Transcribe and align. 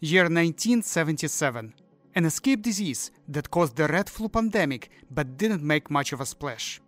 Year 0.00 0.24
1977. 0.24 1.72
An 2.14 2.24
escape 2.26 2.60
disease 2.60 3.10
that 3.28 3.50
caused 3.50 3.76
the 3.76 3.88
red 3.88 4.10
flu 4.10 4.28
pandemic 4.28 4.90
but 5.10 5.38
didn't 5.38 5.62
make 5.62 5.90
much 5.90 6.12
of 6.12 6.20
a 6.20 6.26
splash. 6.26 6.82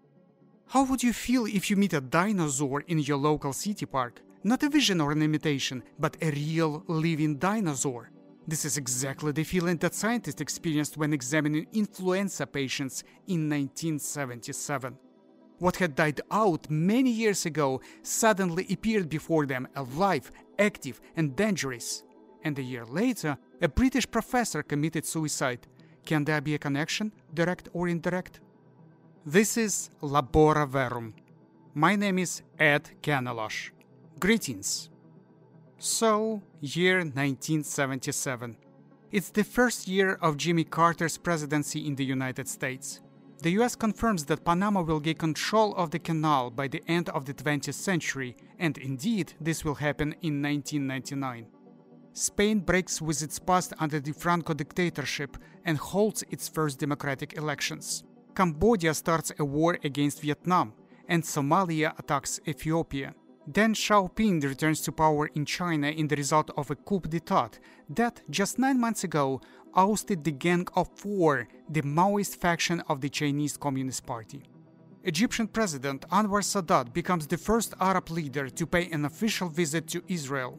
How 0.67 0.85
would 0.85 1.03
you 1.03 1.15
feel 1.15 1.47
if 1.47 1.71
you 1.71 1.77
meet 1.77 1.95
a 1.95 2.03
dinosaur 2.03 2.83
in 2.83 2.99
your 2.99 3.17
local 3.17 3.55
city 3.55 3.87
park? 3.87 4.21
Not 4.45 4.63
a 4.63 4.69
vision 4.69 5.01
or 5.01 5.13
an 5.13 5.23
imitation, 5.23 5.83
but 5.99 6.19
a 6.21 6.31
real 6.33 6.85
living 6.87 7.39
dinosaur. 7.39 8.11
This 8.47 8.67
is 8.67 8.77
exactly 8.77 9.33
the 9.33 9.43
feeling 9.45 9.79
that 9.79 9.95
scientists 9.95 10.43
experienced 10.43 10.99
when 10.99 11.15
examining 11.15 11.67
influenza 11.73 12.47
patients 12.47 13.05
in 13.27 13.49
1977. 13.49 14.99
What 15.61 15.77
had 15.77 15.95
died 15.95 16.21
out 16.31 16.69
many 16.69 17.11
years 17.11 17.47
ago 17.47 17.81
suddenly 18.03 18.67
appeared 18.71 19.09
before 19.09 19.47
them 19.47 19.67
alive, 19.75 20.31
active, 20.59 21.01
and 21.17 21.35
dangerous. 21.35 22.05
And 22.45 22.59
a 22.59 22.63
year 22.63 22.85
later, 22.85 23.37
a 23.61 23.69
British 23.69 24.11
professor 24.11 24.63
committed 24.63 25.05
suicide. 25.05 25.67
Can 26.05 26.25
there 26.25 26.41
be 26.41 26.55
a 26.55 26.59
connection, 26.59 27.13
direct 27.35 27.69
or 27.73 27.89
indirect? 27.89 28.41
This 29.27 29.57
is 29.57 29.91
Laboraverum. 30.01 31.13
My 31.75 31.97
name 31.97 32.19
is 32.19 32.43
Ed 32.59 32.91
Kanelosh. 33.03 33.71
Greetings. 34.19 34.89
So, 35.79 36.43
year 36.61 36.99
1977. 36.99 38.57
It's 39.13 39.31
the 39.31 39.45
first 39.45 39.87
year 39.87 40.19
of 40.21 40.37
Jimmy 40.37 40.65
Carter's 40.65 41.19
presidency 41.19 41.87
in 41.87 41.95
the 41.95 42.05
United 42.05 42.49
States. 42.49 43.01
The 43.43 43.51
US 43.61 43.77
confirms 43.77 44.25
that 44.25 44.45
Panama 44.45 44.83
will 44.83 44.99
gain 44.99 45.15
control 45.15 45.75
of 45.77 45.91
the 45.93 46.01
canal 46.01 46.51
by 46.51 46.67
the 46.67 46.83
end 46.89 47.09
of 47.11 47.25
the 47.25 47.35
20th 47.35 47.75
century, 47.75 48.37
and 48.59 48.77
indeed, 48.77 49.35
this 49.41 49.65
will 49.65 49.77
happen 49.77 50.15
in 50.23 50.43
1999. 50.43 51.47
Spain 52.19 52.59
breaks 52.59 53.01
with 53.01 53.23
its 53.23 53.39
past 53.39 53.73
under 53.79 54.01
the 54.01 54.13
Franco 54.13 54.53
dictatorship 54.53 55.37
and 55.65 55.79
holds 55.79 56.25
its 56.31 56.49
first 56.49 56.81
democratic 56.81 57.35
elections. 57.35 58.03
Cambodia 58.35 58.93
starts 58.93 59.31
a 59.39 59.45
war 59.45 59.79
against 59.85 60.23
Vietnam, 60.23 60.73
and 61.09 61.23
Somalia 61.23 61.97
attacks 61.97 62.41
Ethiopia. 62.49 63.15
Deng 63.49 63.73
Xiaoping 63.73 64.43
returns 64.43 64.81
to 64.81 64.91
power 64.91 65.29
in 65.37 65.45
China 65.47 65.89
in 65.89 66.09
the 66.09 66.17
result 66.17 66.51
of 66.57 66.73
a 66.73 66.75
coup 66.75 67.01
d'etat 67.01 67.51
that, 67.89 68.21
just 68.29 68.59
nine 68.59 68.81
months 68.81 69.05
ago, 69.05 69.41
ousted 69.77 70.25
the 70.25 70.33
Gang 70.33 70.67
of 70.75 70.89
Four, 70.97 71.47
the 71.71 71.83
Maoist 71.83 72.37
faction 72.41 72.81
of 72.89 73.01
the 73.01 73.09
Chinese 73.09 73.57
Communist 73.57 74.05
Party. 74.05 74.43
Egyptian 75.05 75.47
President 75.47 76.05
Anwar 76.11 76.43
Sadat 76.43 76.93
becomes 76.93 77.29
the 77.29 77.39
first 77.39 77.75
Arab 77.81 78.11
leader 78.11 78.51
to 78.51 78.67
pay 78.67 78.91
an 78.91 79.05
official 79.05 79.49
visit 79.49 79.87
to 79.87 80.03
Israel. 80.09 80.59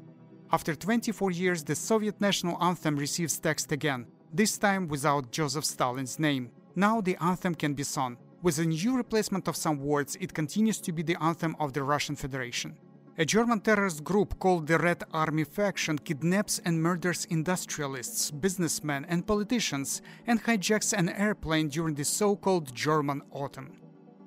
After 0.51 0.73
24 0.73 1.29
years, 1.29 1.63
the 1.63 1.75
Soviet 1.75 2.19
national 2.19 2.57
anthem 2.59 2.95
receives 2.95 3.37
text 3.37 3.71
again, 3.71 4.07
this 4.33 4.57
time 4.57 4.87
without 4.87 5.31
Joseph 5.31 5.63
Stalin's 5.63 6.17
name. 6.17 6.49
Now 6.75 7.01
the 7.01 7.17
anthem 7.21 7.53
can 7.53 7.75
be 7.75 7.83
sung. 7.83 8.17
With 8.41 8.57
a 8.57 8.65
new 8.65 8.97
replacement 8.97 9.47
of 9.47 9.55
some 9.55 9.77
words, 9.77 10.17
it 10.19 10.33
continues 10.33 10.81
to 10.81 10.91
be 10.91 11.03
the 11.03 11.21
anthem 11.21 11.55
of 11.59 11.73
the 11.73 11.83
Russian 11.83 12.15
Federation. 12.15 12.75
A 13.19 13.25
German 13.25 13.59
terrorist 13.59 14.03
group 14.03 14.39
called 14.39 14.65
the 14.65 14.79
Red 14.79 15.03
Army 15.11 15.43
Faction 15.43 15.99
kidnaps 15.99 16.59
and 16.65 16.81
murders 16.81 17.25
industrialists, 17.25 18.31
businessmen, 18.31 19.05
and 19.07 19.27
politicians 19.27 20.01
and 20.25 20.43
hijacks 20.43 20.93
an 20.93 21.09
airplane 21.09 21.67
during 21.67 21.93
the 21.93 22.05
so 22.05 22.35
called 22.35 22.73
German 22.73 23.21
Autumn. 23.31 23.78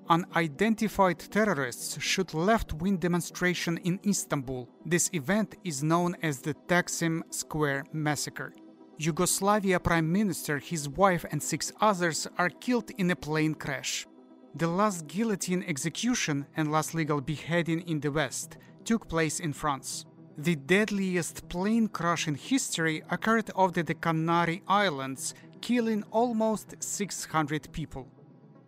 Unidentified 0.08 1.18
terrorists 1.30 2.00
shoot 2.02 2.34
left 2.34 2.72
wing 2.72 2.96
demonstration 2.96 3.78
in 3.78 4.00
Istanbul. 4.04 4.68
This 4.84 5.08
event 5.12 5.54
is 5.64 5.82
known 5.82 6.16
as 6.22 6.40
the 6.40 6.54
Taksim 6.66 7.22
Square 7.32 7.84
Massacre. 7.92 8.52
Yugoslavia 8.98 9.78
Prime 9.78 10.10
Minister, 10.10 10.58
his 10.58 10.88
wife, 10.88 11.24
and 11.30 11.42
six 11.42 11.72
others 11.80 12.26
are 12.36 12.50
killed 12.50 12.90
in 12.98 13.10
a 13.10 13.16
plane 13.16 13.54
crash. 13.54 14.06
The 14.54 14.66
last 14.66 15.06
guillotine 15.06 15.64
execution 15.66 16.46
and 16.56 16.70
last 16.70 16.94
legal 16.94 17.20
beheading 17.20 17.80
in 17.88 18.00
the 18.00 18.10
West 18.10 18.58
took 18.84 19.08
place 19.08 19.40
in 19.40 19.52
France. 19.52 20.04
The 20.36 20.56
deadliest 20.56 21.48
plane 21.48 21.88
crash 21.88 22.26
in 22.26 22.34
history 22.34 23.02
occurred 23.08 23.50
off 23.54 23.72
the 23.72 23.94
Canary 23.94 24.62
Islands, 24.66 25.34
killing 25.60 26.04
almost 26.10 26.82
600 26.82 27.72
people. 27.72 28.08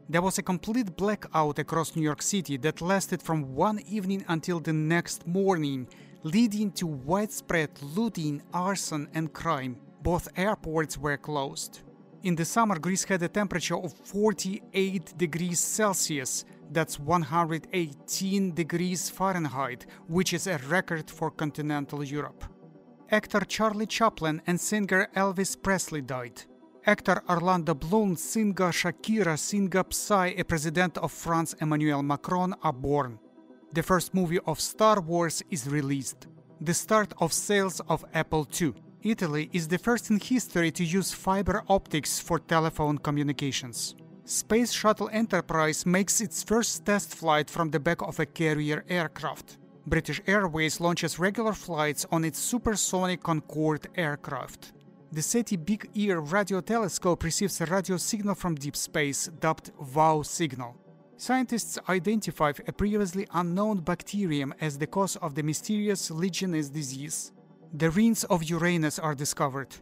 There 0.08 0.22
was 0.22 0.38
a 0.38 0.42
complete 0.42 0.96
blackout 0.96 1.58
across 1.58 1.96
New 1.96 2.02
York 2.02 2.20
City 2.20 2.58
that 2.58 2.82
lasted 2.82 3.22
from 3.22 3.54
one 3.54 3.80
evening 3.88 4.24
until 4.28 4.60
the 4.60 4.72
next 4.72 5.26
morning, 5.26 5.88
leading 6.22 6.70
to 6.72 6.86
widespread 6.86 7.70
looting, 7.82 8.42
arson, 8.52 9.08
and 9.14 9.32
crime 9.32 9.76
both 10.04 10.28
airports 10.36 10.98
were 10.98 11.16
closed. 11.16 11.80
In 12.22 12.36
the 12.36 12.44
summer, 12.44 12.78
Greece 12.78 13.04
had 13.04 13.22
a 13.22 13.28
temperature 13.28 13.76
of 13.76 13.94
48 13.94 15.16
degrees 15.16 15.58
Celsius, 15.60 16.44
that's 16.70 16.98
118 16.98 18.54
degrees 18.54 19.08
Fahrenheit, 19.08 19.86
which 20.06 20.34
is 20.34 20.46
a 20.46 20.58
record 20.68 21.10
for 21.10 21.30
continental 21.30 22.04
Europe. 22.04 22.44
Actor 23.10 23.40
Charlie 23.40 23.86
Chaplin 23.86 24.42
and 24.46 24.60
singer 24.60 25.08
Elvis 25.16 25.56
Presley 25.60 26.02
died. 26.02 26.42
Actor 26.86 27.22
Orlando 27.30 27.74
Bloom, 27.74 28.14
singer 28.14 28.70
Shakira, 28.70 29.38
singer 29.38 29.84
Psy, 29.88 30.34
a 30.36 30.44
president 30.44 30.98
of 30.98 31.12
France 31.12 31.54
Emmanuel 31.58 32.02
Macron 32.02 32.54
are 32.62 32.74
born. 32.74 33.18
The 33.72 33.82
first 33.82 34.12
movie 34.12 34.40
of 34.46 34.60
Star 34.60 35.00
Wars 35.00 35.42
is 35.50 35.66
released. 35.66 36.26
The 36.60 36.74
start 36.74 37.14
of 37.22 37.32
sales 37.32 37.80
of 37.88 38.04
Apple 38.12 38.46
II. 38.60 38.74
Italy 39.02 39.48
is 39.54 39.66
the 39.66 39.78
first 39.78 40.10
in 40.10 40.20
history 40.20 40.70
to 40.72 40.84
use 40.84 41.10
fiber 41.10 41.64
optics 41.70 42.20
for 42.20 42.38
telephone 42.38 42.98
communications. 42.98 43.94
Space 44.26 44.70
Shuttle 44.70 45.08
Enterprise 45.10 45.86
makes 45.86 46.20
its 46.20 46.42
first 46.42 46.84
test 46.84 47.14
flight 47.14 47.48
from 47.48 47.70
the 47.70 47.80
back 47.80 48.02
of 48.02 48.20
a 48.20 48.26
carrier 48.26 48.84
aircraft. 48.90 49.56
British 49.86 50.20
Airways 50.26 50.80
launches 50.80 51.18
regular 51.18 51.54
flights 51.54 52.04
on 52.12 52.24
its 52.24 52.38
supersonic 52.38 53.22
Concorde 53.22 53.88
aircraft. 53.96 54.74
The 55.14 55.22
SETI 55.22 55.58
Big 55.58 55.88
Ear 55.94 56.18
radio 56.18 56.60
telescope 56.60 57.22
receives 57.22 57.60
a 57.60 57.66
radio 57.66 57.96
signal 57.98 58.34
from 58.34 58.56
deep 58.56 58.74
space 58.74 59.28
dubbed 59.38 59.70
WOW 59.94 60.22
signal. 60.22 60.74
Scientists 61.16 61.78
identify 61.88 62.50
a 62.66 62.72
previously 62.72 63.24
unknown 63.32 63.78
bacterium 63.78 64.52
as 64.60 64.76
the 64.76 64.88
cause 64.88 65.14
of 65.14 65.36
the 65.36 65.44
mysterious 65.44 66.10
Legionnaires 66.10 66.68
disease. 66.68 67.30
The 67.72 67.90
rings 67.90 68.24
of 68.24 68.42
Uranus 68.42 68.98
are 68.98 69.14
discovered. 69.14 69.76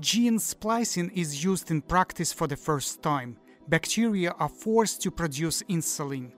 Gene 0.00 0.38
splicing 0.38 1.10
is 1.10 1.44
used 1.44 1.70
in 1.70 1.82
practice 1.82 2.32
for 2.32 2.46
the 2.46 2.56
first 2.56 3.02
time. 3.02 3.36
Bacteria 3.68 4.30
are 4.38 4.48
forced 4.48 5.02
to 5.02 5.10
produce 5.10 5.62
insulin. 5.64 6.30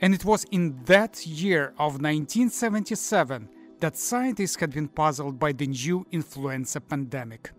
And 0.00 0.14
it 0.14 0.24
was 0.24 0.46
in 0.50 0.82
that 0.84 1.26
year 1.26 1.74
of 1.78 2.00
1977 2.00 3.50
that 3.80 3.98
scientists 3.98 4.56
had 4.56 4.72
been 4.72 4.88
puzzled 4.88 5.38
by 5.38 5.52
the 5.52 5.66
new 5.66 6.06
influenza 6.10 6.80
pandemic. 6.80 7.50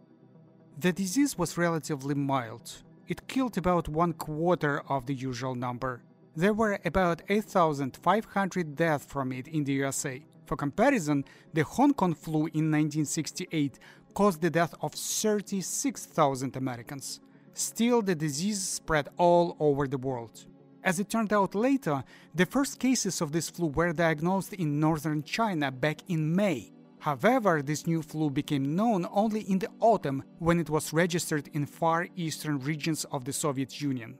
The 0.79 0.93
disease 0.93 1.37
was 1.37 1.57
relatively 1.57 2.15
mild. 2.15 2.83
It 3.05 3.27
killed 3.27 3.57
about 3.57 3.89
one 3.89 4.13
quarter 4.13 4.81
of 4.87 5.07
the 5.07 5.13
usual 5.13 5.53
number. 5.53 6.03
There 6.37 6.53
were 6.53 6.79
about 6.85 7.21
8,500 7.27 8.77
deaths 8.77 9.05
from 9.05 9.33
it 9.33 9.49
in 9.49 9.65
the 9.65 9.73
USA. 9.73 10.23
For 10.45 10.55
comparison, 10.55 11.25
the 11.53 11.65
Hong 11.65 11.93
Kong 11.93 12.13
flu 12.13 12.47
in 12.53 12.71
1968 12.71 13.77
caused 14.13 14.39
the 14.39 14.49
death 14.49 14.73
of 14.81 14.93
36,000 14.93 16.55
Americans. 16.55 17.19
Still, 17.53 18.01
the 18.01 18.15
disease 18.15 18.61
spread 18.61 19.09
all 19.17 19.57
over 19.59 19.85
the 19.85 19.97
world. 19.97 20.45
As 20.81 20.97
it 20.97 21.09
turned 21.09 21.33
out 21.33 21.55
later, 21.55 22.05
the 22.33 22.45
first 22.45 22.79
cases 22.79 23.19
of 23.19 23.33
this 23.33 23.49
flu 23.49 23.67
were 23.67 23.91
diagnosed 23.91 24.53
in 24.53 24.79
northern 24.79 25.23
China 25.23 25.73
back 25.73 26.03
in 26.07 26.33
May. 26.33 26.71
However, 26.99 27.61
this 27.61 27.87
new 27.87 28.01
flu 28.01 28.29
became 28.29 28.75
known 28.75 29.07
only 29.11 29.41
in 29.41 29.59
the 29.59 29.69
autumn 29.79 30.23
when 30.39 30.59
it 30.59 30.69
was 30.69 30.93
registered 30.93 31.47
in 31.53 31.65
far 31.65 32.07
eastern 32.15 32.59
regions 32.59 33.05
of 33.05 33.23
the 33.23 33.33
Soviet 33.33 33.81
Union. 33.81 34.19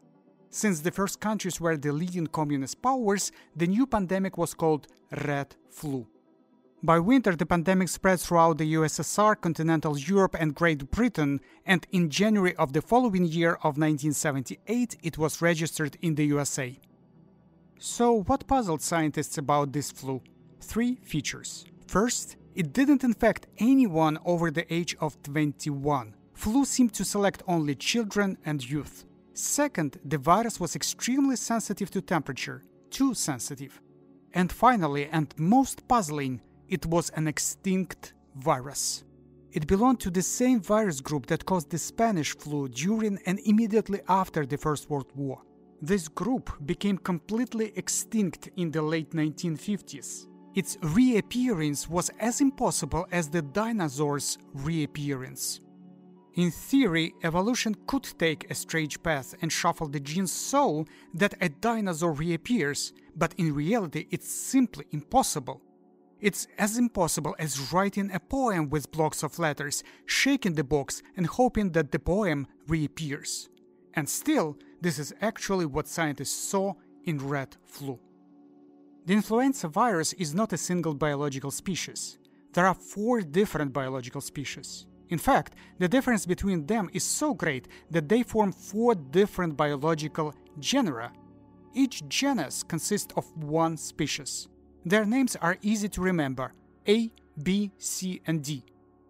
Since 0.49 0.79
the 0.79 0.91
first 0.91 1.19
countries 1.19 1.61
were 1.61 1.77
the 1.77 1.91
leading 1.91 2.27
communist 2.27 2.81
powers, 2.81 3.31
the 3.55 3.67
new 3.67 3.85
pandemic 3.85 4.37
was 4.37 4.53
called 4.53 4.87
Red 5.11 5.55
Flu. 5.69 6.07
By 6.81 6.97
winter, 6.99 7.35
the 7.35 7.45
pandemic 7.45 7.89
spread 7.89 8.21
throughout 8.21 8.57
the 8.57 8.73
USSR, 8.73 9.39
continental 9.39 9.97
Europe, 9.97 10.37
and 10.39 10.55
Great 10.55 10.89
Britain, 10.89 11.41
and 11.65 11.85
in 11.91 12.09
January 12.09 12.55
of 12.55 12.71
the 12.71 12.81
following 12.81 13.25
year 13.25 13.55
of 13.55 13.77
1978, 13.77 14.95
it 15.03 15.17
was 15.17 15.41
registered 15.41 15.97
in 16.01 16.15
the 16.15 16.25
USA. 16.27 16.79
So, 17.77 18.23
what 18.23 18.47
puzzled 18.47 18.81
scientists 18.81 19.37
about 19.37 19.73
this 19.73 19.91
flu? 19.91 20.21
Three 20.61 20.95
features. 21.03 21.65
First, 21.85 22.37
it 22.59 22.73
didn't 22.73 23.05
infect 23.05 23.47
anyone 23.59 24.19
over 24.25 24.51
the 24.51 24.71
age 24.71 24.93
of 24.99 25.23
21. 25.23 26.13
Flu 26.33 26.65
seemed 26.65 26.93
to 26.93 27.05
select 27.05 27.41
only 27.47 27.73
children 27.73 28.37
and 28.45 28.69
youth. 28.69 29.05
Second, 29.33 29.97
the 30.03 30.17
virus 30.17 30.59
was 30.59 30.75
extremely 30.75 31.37
sensitive 31.37 31.89
to 31.89 32.01
temperature, 32.01 32.61
too 32.89 33.13
sensitive. 33.13 33.79
And 34.33 34.51
finally, 34.51 35.07
and 35.09 35.33
most 35.37 35.87
puzzling, 35.87 36.41
it 36.67 36.85
was 36.85 37.09
an 37.11 37.29
extinct 37.29 38.11
virus. 38.35 39.05
It 39.53 39.65
belonged 39.65 40.01
to 40.01 40.11
the 40.11 40.21
same 40.21 40.59
virus 40.59 40.99
group 40.99 41.27
that 41.27 41.45
caused 41.45 41.69
the 41.69 41.77
Spanish 41.77 42.35
flu 42.35 42.67
during 42.67 43.19
and 43.25 43.39
immediately 43.45 44.01
after 44.09 44.45
the 44.45 44.57
First 44.57 44.89
World 44.89 45.13
War. 45.15 45.43
This 45.81 46.09
group 46.09 46.51
became 46.65 46.97
completely 46.97 47.71
extinct 47.77 48.49
in 48.57 48.69
the 48.69 48.81
late 48.81 49.11
1950s. 49.11 50.25
Its 50.59 50.77
reappearance 50.81 51.87
was 51.87 52.11
as 52.19 52.41
impossible 52.41 53.07
as 53.13 53.29
the 53.29 53.41
dinosaurs' 53.41 54.37
reappearance. 54.53 55.61
In 56.35 56.51
theory, 56.51 57.13
evolution 57.23 57.77
could 57.87 58.03
take 58.19 58.51
a 58.51 58.53
strange 58.53 59.01
path 59.01 59.33
and 59.41 59.49
shuffle 59.53 59.87
the 59.87 60.01
genes 60.01 60.33
so 60.33 60.83
that 61.13 61.33
a 61.39 61.47
dinosaur 61.47 62.11
reappears, 62.11 62.91
but 63.15 63.33
in 63.37 63.55
reality, 63.55 64.07
it's 64.11 64.29
simply 64.29 64.83
impossible. 64.91 65.61
It's 66.19 66.45
as 66.57 66.77
impossible 66.77 67.37
as 67.39 67.71
writing 67.71 68.11
a 68.11 68.19
poem 68.19 68.69
with 68.69 68.91
blocks 68.91 69.23
of 69.23 69.39
letters, 69.39 69.81
shaking 70.07 70.55
the 70.55 70.65
box, 70.65 71.01
and 71.15 71.25
hoping 71.25 71.71
that 71.71 71.93
the 71.93 71.99
poem 71.99 72.47
reappears. 72.67 73.47
And 73.93 74.09
still, 74.09 74.57
this 74.81 74.99
is 74.99 75.13
actually 75.21 75.67
what 75.67 75.87
scientists 75.87 76.49
saw 76.49 76.73
in 77.05 77.17
red 77.17 77.55
flu. 77.63 77.97
The 79.09 79.15
influenza 79.15 79.67
virus 79.67 80.13
is 80.13 80.35
not 80.35 80.53
a 80.53 80.57
single 80.57 80.93
biological 80.93 81.49
species. 81.49 82.19
There 82.53 82.67
are 82.67 82.75
four 82.75 83.21
different 83.21 83.73
biological 83.73 84.21
species. 84.21 84.85
In 85.09 85.17
fact, 85.17 85.55
the 85.79 85.87
difference 85.87 86.27
between 86.27 86.67
them 86.67 86.91
is 86.93 87.05
so 87.05 87.33
great 87.33 87.67
that 87.89 88.07
they 88.07 88.21
form 88.21 88.51
four 88.51 88.93
different 88.93 89.57
biological 89.57 90.35
genera. 90.59 91.11
Each 91.73 92.07
genus 92.07 92.61
consists 92.61 93.11
of 93.17 93.25
one 93.35 93.77
species. 93.77 94.47
Their 94.85 95.05
names 95.05 95.35
are 95.37 95.57
easy 95.63 95.89
to 95.89 96.01
remember 96.01 96.53
A, 96.87 97.11
B, 97.41 97.71
C, 97.79 98.21
and 98.27 98.43
D. 98.43 98.63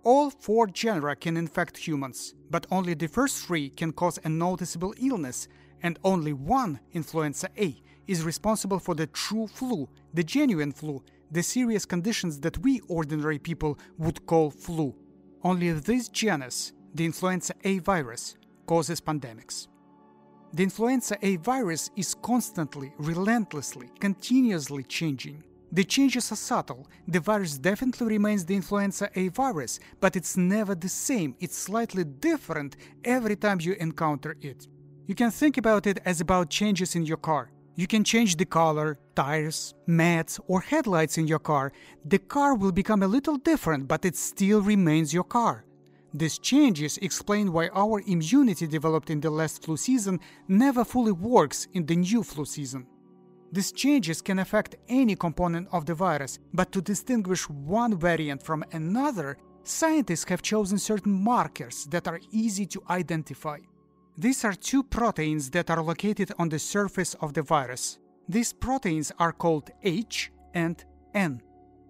All 0.06 0.30
four 0.30 0.68
genera 0.68 1.14
can 1.18 1.36
infect 1.36 1.76
humans, 1.76 2.36
but 2.50 2.66
only 2.72 2.94
the 2.94 3.08
first 3.10 3.46
three 3.46 3.70
can 3.70 3.92
cause 3.92 4.18
a 4.24 4.30
noticeable 4.30 4.94
illness, 4.98 5.50
and 5.84 6.00
only 6.06 6.32
one, 6.32 6.80
influenza 6.94 7.50
A, 7.58 7.82
is 8.10 8.24
responsible 8.24 8.80
for 8.80 8.96
the 8.96 9.08
true 9.08 9.48
flu, 9.48 9.88
the 10.14 10.24
genuine 10.24 10.72
flu, 10.72 11.04
the 11.32 11.44
serious 11.44 11.86
conditions 11.86 12.40
that 12.40 12.58
we 12.58 12.82
ordinary 12.88 13.38
people 13.38 13.78
would 14.00 14.26
call 14.26 14.50
flu. 14.50 14.96
Only 15.44 15.72
this 15.72 16.10
genus, 16.10 16.74
the 16.96 17.06
influenza 17.06 17.54
A 17.64 17.80
virus, 17.80 18.36
causes 18.66 19.00
pandemics. 19.00 19.68
The 20.54 20.64
influenza 20.64 21.18
A 21.22 21.36
virus 21.38 21.92
is 21.96 22.16
constantly, 22.16 22.92
relentlessly, 22.98 23.92
continuously 24.00 24.84
changing. 24.84 25.44
The 25.72 25.84
changes 25.84 26.32
are 26.32 26.36
subtle. 26.36 26.88
The 27.08 27.20
virus 27.20 27.60
definitely 27.60 28.08
remains 28.08 28.44
the 28.44 28.56
influenza 28.56 29.12
A 29.16 29.28
virus, 29.28 29.80
but 30.00 30.16
it's 30.16 30.36
never 30.36 30.74
the 30.74 30.90
same. 30.90 31.36
It's 31.40 31.56
slightly 31.56 32.04
different 32.04 32.76
every 33.06 33.36
time 33.36 33.60
you 33.62 33.74
encounter 33.80 34.36
it. 34.42 34.68
You 35.06 35.14
can 35.14 35.30
think 35.30 35.58
about 35.58 35.86
it 35.86 36.00
as 36.06 36.22
about 36.22 36.50
changes 36.50 36.96
in 36.96 37.06
your 37.06 37.18
car. 37.18 37.52
You 37.80 37.88
can 37.88 38.04
change 38.04 38.36
the 38.36 38.44
color, 38.44 39.00
tires, 39.16 39.74
mats, 39.88 40.38
or 40.48 40.60
headlights 40.60 41.18
in 41.18 41.28
your 41.28 41.40
car. 41.40 41.72
The 42.04 42.20
car 42.20 42.54
will 42.54 42.74
become 42.74 43.04
a 43.04 43.08
little 43.08 43.38
different, 43.38 43.88
but 43.88 44.04
it 44.04 44.18
still 44.18 44.62
remains 44.62 45.14
your 45.14 45.24
car. 45.24 45.64
These 46.14 46.40
changes 46.40 46.98
explain 46.98 47.54
why 47.54 47.70
our 47.70 48.02
immunity 48.06 48.68
developed 48.68 49.10
in 49.10 49.22
the 49.22 49.30
last 49.30 49.64
flu 49.64 49.78
season 49.78 50.20
never 50.50 50.84
fully 50.84 51.14
works 51.14 51.70
in 51.74 51.86
the 51.86 51.96
new 51.96 52.22
flu 52.22 52.44
season. 52.44 52.86
These 53.54 53.72
changes 53.72 54.22
can 54.22 54.40
affect 54.40 54.76
any 54.90 55.16
component 55.16 55.70
of 55.72 55.86
the 55.86 55.94
virus, 55.94 56.38
but 56.54 56.74
to 56.74 56.82
distinguish 56.82 57.50
one 57.50 57.98
variant 57.98 58.44
from 58.44 58.66
another, 58.74 59.38
scientists 59.64 60.26
have 60.28 60.42
chosen 60.42 60.80
certain 60.80 61.14
markers 61.14 61.86
that 61.92 62.10
are 62.10 62.20
easy 62.34 62.66
to 62.66 62.84
identify. 62.90 63.60
These 64.20 64.44
are 64.44 64.54
two 64.54 64.84
proteins 64.84 65.50
that 65.52 65.70
are 65.70 65.82
located 65.82 66.34
on 66.38 66.50
the 66.50 66.60
surface 66.60 67.14
of 67.22 67.34
the 67.34 67.42
virus. 67.42 68.00
These 68.28 68.52
proteins 68.52 69.14
are 69.18 69.32
called 69.32 69.70
H 69.82 70.30
and 70.54 70.84
N. 71.14 71.42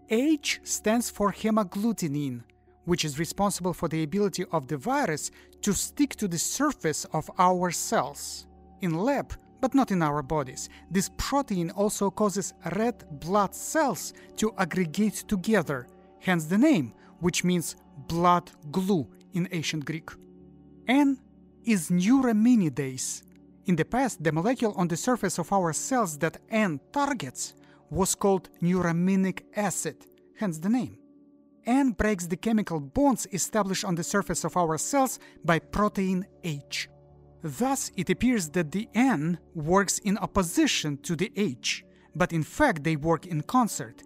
H 0.09 0.59
stands 0.61 1.09
for 1.09 1.31
hemagglutinin, 1.33 2.43
which 2.85 3.03
is 3.03 3.17
responsible 3.17 3.73
for 3.73 3.87
the 3.87 4.03
ability 4.03 4.45
of 4.51 4.67
the 4.67 4.77
virus 4.77 5.31
to 5.63 5.73
stick 5.73 6.15
to 6.17 6.27
the 6.27 6.37
surface 6.37 7.03
of 7.13 7.31
our 7.39 7.71
cells. 7.71 8.45
In 8.81 8.93
lab, 8.93 9.33
but 9.59 9.73
not 9.73 9.89
in 9.89 10.03
our 10.03 10.21
bodies. 10.21 10.69
This 10.91 11.09
protein 11.17 11.71
also 11.71 12.11
causes 12.11 12.53
red 12.75 13.05
blood 13.19 13.55
cells 13.55 14.13
to 14.35 14.53
aggregate 14.59 15.23
together, 15.27 15.87
hence 16.19 16.45
the 16.45 16.59
name, 16.59 16.93
which 17.21 17.43
means 17.43 17.75
blood 18.07 18.51
glue 18.69 19.09
in 19.33 19.49
ancient 19.51 19.83
Greek. 19.83 20.11
N 20.87 21.17
is 21.69 21.89
neuraminidase. 21.89 23.23
In 23.65 23.75
the 23.75 23.85
past, 23.85 24.23
the 24.23 24.31
molecule 24.31 24.73
on 24.75 24.87
the 24.87 24.97
surface 24.97 25.37
of 25.37 25.53
our 25.53 25.73
cells 25.73 26.17
that 26.17 26.37
N 26.49 26.79
targets 26.91 27.53
was 27.89 28.15
called 28.15 28.49
neuraminic 28.61 29.41
acid, 29.55 29.97
hence 30.37 30.57
the 30.57 30.69
name. 30.69 30.97
N 31.65 31.91
breaks 31.91 32.25
the 32.25 32.37
chemical 32.37 32.79
bonds 32.79 33.27
established 33.31 33.85
on 33.85 33.95
the 33.95 34.03
surface 34.03 34.43
of 34.43 34.57
our 34.57 34.77
cells 34.77 35.19
by 35.45 35.59
protein 35.59 36.25
H. 36.43 36.89
Thus, 37.43 37.91
it 37.95 38.09
appears 38.09 38.49
that 38.49 38.71
the 38.71 38.89
N 38.95 39.37
works 39.53 39.99
in 39.99 40.17
opposition 40.17 40.97
to 41.03 41.15
the 41.15 41.31
H, 41.35 41.85
but 42.15 42.33
in 42.33 42.43
fact 42.43 42.83
they 42.83 42.95
work 42.95 43.27
in 43.27 43.41
concert. 43.43 44.01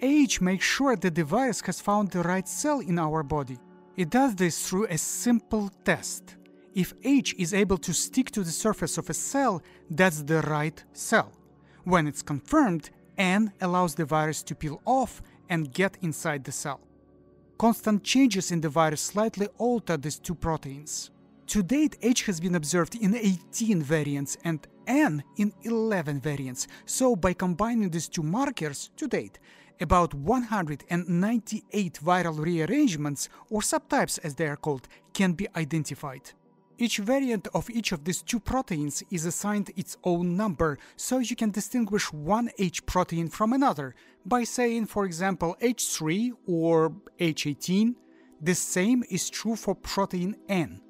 H 0.00 0.42
makes 0.42 0.66
sure 0.66 0.94
that 0.96 1.14
the 1.14 1.24
virus 1.24 1.62
has 1.62 1.80
found 1.80 2.10
the 2.10 2.22
right 2.22 2.46
cell 2.46 2.80
in 2.80 2.98
our 2.98 3.22
body. 3.22 3.58
It 3.96 4.10
does 4.10 4.34
this 4.34 4.68
through 4.68 4.88
a 4.88 4.98
simple 4.98 5.70
test. 5.84 6.36
If 6.76 6.92
H 7.04 7.34
is 7.38 7.54
able 7.54 7.78
to 7.78 7.94
stick 7.94 8.30
to 8.32 8.44
the 8.44 8.50
surface 8.50 8.98
of 8.98 9.08
a 9.08 9.14
cell, 9.14 9.62
that's 9.90 10.22
the 10.22 10.42
right 10.42 10.84
cell. 10.92 11.32
When 11.84 12.06
it's 12.06 12.20
confirmed, 12.20 12.90
N 13.16 13.50
allows 13.62 13.94
the 13.94 14.04
virus 14.04 14.42
to 14.42 14.54
peel 14.54 14.82
off 14.84 15.22
and 15.48 15.72
get 15.72 15.96
inside 16.02 16.44
the 16.44 16.52
cell. 16.52 16.80
Constant 17.56 18.04
changes 18.04 18.52
in 18.52 18.60
the 18.60 18.68
virus 18.68 19.00
slightly 19.00 19.48
alter 19.56 19.96
these 19.96 20.18
two 20.18 20.34
proteins. 20.34 21.10
To 21.46 21.62
date, 21.62 21.96
H 22.02 22.26
has 22.26 22.40
been 22.40 22.56
observed 22.56 22.94
in 22.94 23.14
18 23.14 23.82
variants 23.82 24.36
and 24.44 24.66
N 24.86 25.24
in 25.38 25.54
11 25.62 26.20
variants, 26.20 26.66
so 26.84 27.16
by 27.16 27.32
combining 27.32 27.88
these 27.88 28.08
two 28.08 28.22
markers, 28.22 28.90
to 28.98 29.08
date, 29.08 29.38
about 29.80 30.12
198 30.12 32.00
viral 32.04 32.38
rearrangements, 32.38 33.30
or 33.48 33.62
subtypes 33.62 34.18
as 34.22 34.34
they 34.34 34.46
are 34.46 34.56
called, 34.56 34.86
can 35.14 35.32
be 35.32 35.48
identified. 35.56 36.32
Each 36.78 36.98
variant 36.98 37.48
of 37.54 37.70
each 37.70 37.92
of 37.92 38.04
these 38.04 38.20
two 38.20 38.38
proteins 38.38 39.02
is 39.10 39.24
assigned 39.24 39.70
its 39.76 39.96
own 40.04 40.36
number, 40.36 40.78
so 40.96 41.18
you 41.18 41.34
can 41.34 41.50
distinguish 41.50 42.12
one 42.12 42.50
H 42.58 42.84
protein 42.84 43.28
from 43.28 43.54
another 43.54 43.94
by 44.26 44.44
saying, 44.44 44.86
for 44.86 45.06
example, 45.06 45.56
H3 45.62 46.32
or 46.46 46.94
H18. 47.18 47.94
The 48.42 48.54
same 48.54 49.04
is 49.10 49.30
true 49.30 49.56
for 49.56 49.74
protein 49.74 50.36
N. 50.50 50.82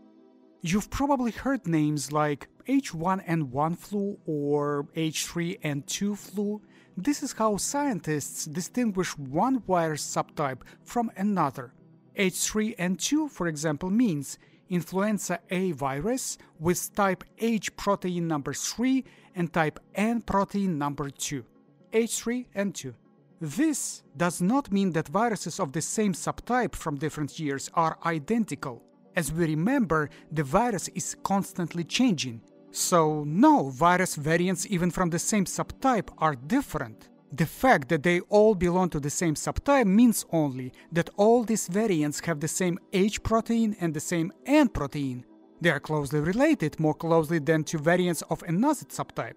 You've 0.61 0.91
probably 0.91 1.31
heard 1.31 1.69
names 1.69 2.11
like 2.11 2.49
H1N1 2.67 3.79
flu 3.79 4.19
or 4.27 4.89
H3N2 4.97 6.19
flu. 6.19 6.61
This 6.97 7.23
is 7.23 7.33
how 7.33 7.59
scientists 7.59 8.47
distinguish 8.47 9.17
one 9.17 9.61
virus 9.61 10.03
subtype 10.03 10.63
from 10.83 11.13
another. 11.17 11.73
H3N2, 12.19 13.31
for 13.31 13.47
example, 13.47 13.91
means 13.91 14.39
influenza 14.69 15.41
A 15.51 15.73
virus 15.73 16.39
with 16.59 16.95
type 16.95 17.25
H 17.39 17.75
protein 17.77 18.27
number 18.27 18.53
3 18.53 19.05
and 19.35 19.53
type 19.53 19.79
N 19.95 20.21
protein 20.21 20.79
number 20.79 21.11
2. 21.11 21.45
H3 21.93 22.47
and 22.55 22.75
2. 22.75 22.95
This 23.41 24.03
does 24.17 24.41
not 24.41 24.73
mean 24.73 24.93
that 24.93 25.09
viruses 25.09 25.61
of 25.61 25.73
the 25.73 25.83
same 25.83 26.15
subtype 26.15 26.75
from 26.75 26.97
different 26.97 27.39
years 27.39 27.71
are 27.75 27.99
identical. 28.05 28.83
As 29.15 29.33
we 29.33 29.47
remember, 29.47 30.11
the 30.33 30.43
virus 30.43 30.89
is 30.89 31.17
constantly 31.23 31.85
changing. 31.85 32.41
So, 32.71 33.25
no, 33.25 33.71
virus 33.71 34.15
variants 34.15 34.67
even 34.67 34.91
from 34.91 35.11
the 35.11 35.19
same 35.19 35.45
subtype 35.45 36.11
are 36.19 36.35
different. 36.35 37.09
The 37.33 37.47
fact 37.47 37.89
that 37.89 38.05
they 38.05 38.21
all 38.21 38.55
belong 38.55 38.89
to 38.91 39.01
the 39.01 39.11
same 39.11 39.35
subtype 39.35 39.87
means 39.87 40.25
only 40.33 40.73
that 40.93 41.11
all 41.17 41.43
these 41.43 41.67
variants 41.67 42.21
have 42.21 42.39
the 42.39 42.49
same 42.49 42.79
H 42.93 43.23
protein 43.23 43.77
and 43.81 43.93
the 43.93 44.01
same 44.01 44.33
N 44.47 44.69
protein. 44.69 45.25
They 45.61 45.71
are 45.71 45.81
closely 45.81 46.21
related, 46.21 46.79
more 46.79 46.95
closely 46.95 47.41
than 47.41 47.65
to 47.65 47.79
variants 47.79 48.23
of 48.31 48.43
another 48.45 48.85
subtype. 48.85 49.35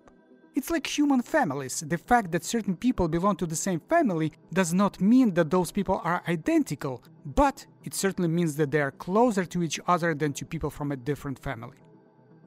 It's 0.55 0.69
like 0.69 0.85
human 0.85 1.21
families. 1.21 1.83
The 1.87 1.97
fact 1.97 2.31
that 2.31 2.43
certain 2.43 2.75
people 2.75 3.07
belong 3.07 3.37
to 3.37 3.45
the 3.47 3.55
same 3.55 3.79
family 3.79 4.33
does 4.53 4.73
not 4.73 4.99
mean 4.99 5.33
that 5.33 5.49
those 5.49 5.71
people 5.71 6.01
are 6.03 6.21
identical, 6.27 7.03
but 7.25 7.65
it 7.83 7.93
certainly 7.93 8.29
means 8.29 8.55
that 8.57 8.69
they 8.69 8.81
are 8.81 8.91
closer 8.91 9.45
to 9.45 9.63
each 9.63 9.79
other 9.87 10.13
than 10.13 10.33
to 10.33 10.45
people 10.45 10.69
from 10.69 10.91
a 10.91 10.97
different 10.97 11.39
family. 11.39 11.77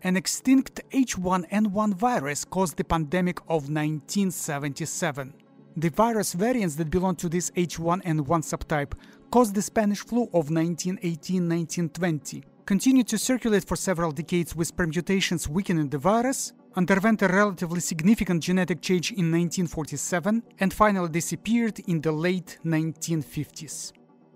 An 0.04 0.16
extinct 0.16 0.80
H1N1 0.90 1.94
virus 1.94 2.44
caused 2.44 2.76
the 2.76 2.82
pandemic 2.82 3.38
of 3.42 3.70
1977. 3.70 5.32
The 5.76 5.90
virus 5.90 6.32
variants 6.32 6.74
that 6.74 6.90
belong 6.90 7.14
to 7.16 7.28
this 7.28 7.52
H1N1 7.52 8.42
subtype 8.42 8.94
caused 9.30 9.54
the 9.54 9.62
Spanish 9.62 10.00
flu 10.00 10.24
of 10.24 10.50
1918 10.50 11.48
1920, 11.48 12.42
continued 12.66 13.06
to 13.06 13.16
circulate 13.16 13.64
for 13.64 13.76
several 13.76 14.10
decades 14.10 14.56
with 14.56 14.76
permutations 14.76 15.48
weakening 15.48 15.88
the 15.88 15.98
virus, 15.98 16.52
underwent 16.74 17.22
a 17.22 17.28
relatively 17.28 17.78
significant 17.78 18.42
genetic 18.42 18.82
change 18.82 19.12
in 19.12 19.30
1947, 19.30 20.42
and 20.58 20.74
finally 20.74 21.10
disappeared 21.10 21.78
in 21.86 22.00
the 22.00 22.10
late 22.10 22.58
1950s. 22.64 23.92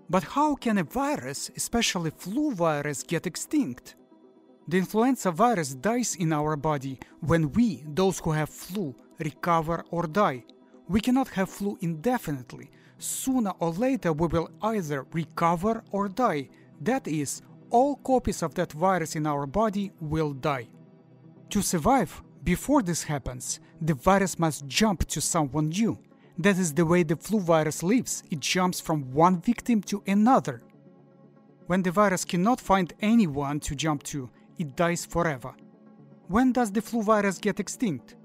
But 0.09 0.23
how 0.23 0.55
can 0.55 0.77
a 0.77 0.85
virus, 0.85 1.51
especially 1.57 2.11
flu 2.11 2.53
virus, 2.53 3.03
get 3.03 3.27
extinct? 3.27 3.95
The 4.69 4.77
influenza 4.77 5.31
virus 5.31 5.73
dies 5.73 6.15
in 6.15 6.33
our 6.33 6.57
body 6.57 6.99
when 7.21 7.51
we, 7.53 7.83
those 7.87 8.19
who 8.19 8.31
have 8.31 8.49
flu, 8.49 8.93
recover 9.19 9.85
or 9.91 10.07
die. 10.07 10.43
We 10.89 10.99
cannot 10.99 11.29
have 11.29 11.49
flu 11.49 11.77
indefinitely. 11.81 12.69
Sooner 12.97 13.51
or 13.59 13.71
later, 13.71 14.11
we 14.11 14.27
will 14.27 14.49
either 14.61 15.05
recover 15.13 15.83
or 15.91 16.09
die. 16.09 16.49
That 16.81 17.07
is, 17.07 17.41
all 17.69 17.95
copies 17.95 18.43
of 18.43 18.55
that 18.55 18.73
virus 18.73 19.15
in 19.15 19.25
our 19.25 19.45
body 19.45 19.91
will 20.01 20.33
die. 20.33 20.67
To 21.51 21.61
survive, 21.61 22.21
before 22.43 22.81
this 22.81 23.03
happens, 23.03 23.61
the 23.81 23.93
virus 23.93 24.37
must 24.37 24.67
jump 24.67 25.05
to 25.07 25.21
someone 25.21 25.69
new. 25.69 25.97
That 26.37 26.57
is 26.57 26.73
the 26.73 26.85
way 26.85 27.03
the 27.03 27.15
flu 27.15 27.39
virus 27.39 27.83
lives, 27.83 28.23
it 28.29 28.39
jumps 28.41 28.81
from 28.81 29.11
one 29.13 29.41
victim 29.41 29.81
to 29.83 30.03
another. 30.07 30.61
When 31.67 31.83
the 31.83 31.91
virus 31.91 32.25
cannot 32.25 32.61
find 32.61 32.93
anyone 33.01 33.59
to 33.61 33.75
jump 33.75 34.03
to, 34.03 34.29
it 34.57 34.75
dies 34.75 35.05
forever. 35.05 35.53
When 36.27 36.51
does 36.51 36.71
the 36.71 36.81
flu 36.81 37.03
virus 37.03 37.37
get 37.37 37.59
extinct? 37.59 38.15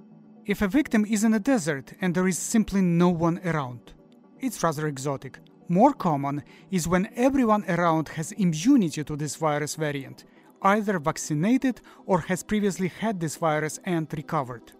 If 0.45 0.61
a 0.61 0.69
victim 0.69 1.07
is 1.09 1.23
in 1.25 1.35
a 1.35 1.39
desert 1.39 1.93
and 2.01 2.15
there 2.15 2.27
is 2.27 2.39
simply 2.39 2.81
no 2.81 3.09
one 3.09 3.41
around. 3.45 3.93
It's 4.41 4.62
rather 4.62 4.89
exotic. 4.89 5.39
More 5.69 5.93
common 5.93 6.43
is 6.71 6.89
when 6.89 7.09
everyone 7.15 7.65
around 7.69 8.09
has 8.11 8.33
immunity 8.33 9.05
to 9.05 9.17
this 9.17 9.37
virus 9.37 9.77
variant, 9.77 10.25
either 10.62 10.99
vaccinated 10.99 11.81
or 12.07 12.21
has 12.23 12.43
previously 12.43 12.89
had 12.89 13.21
this 13.21 13.37
virus 13.37 13.79
and 13.85 14.09
recovered. 14.12 14.73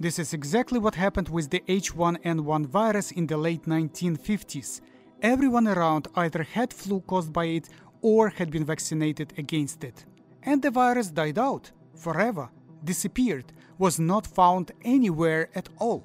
This 0.00 0.18
is 0.18 0.32
exactly 0.32 0.78
what 0.78 0.94
happened 0.94 1.28
with 1.28 1.50
the 1.50 1.62
H1N1 1.68 2.66
virus 2.66 3.12
in 3.12 3.26
the 3.26 3.36
late 3.36 3.64
1950s. 3.64 4.80
Everyone 5.20 5.68
around 5.68 6.08
either 6.16 6.42
had 6.42 6.72
flu 6.72 7.02
caused 7.02 7.32
by 7.32 7.44
it 7.44 7.68
or 8.00 8.30
had 8.30 8.50
been 8.50 8.64
vaccinated 8.64 9.32
against 9.38 9.84
it. 9.84 10.06
And 10.42 10.62
the 10.62 10.70
virus 10.70 11.10
died 11.10 11.38
out, 11.38 11.70
forever, 11.94 12.50
disappeared, 12.84 13.52
was 13.78 13.98
not 13.98 14.26
found 14.26 14.72
anywhere 14.84 15.48
at 15.54 15.68
all. 15.78 16.04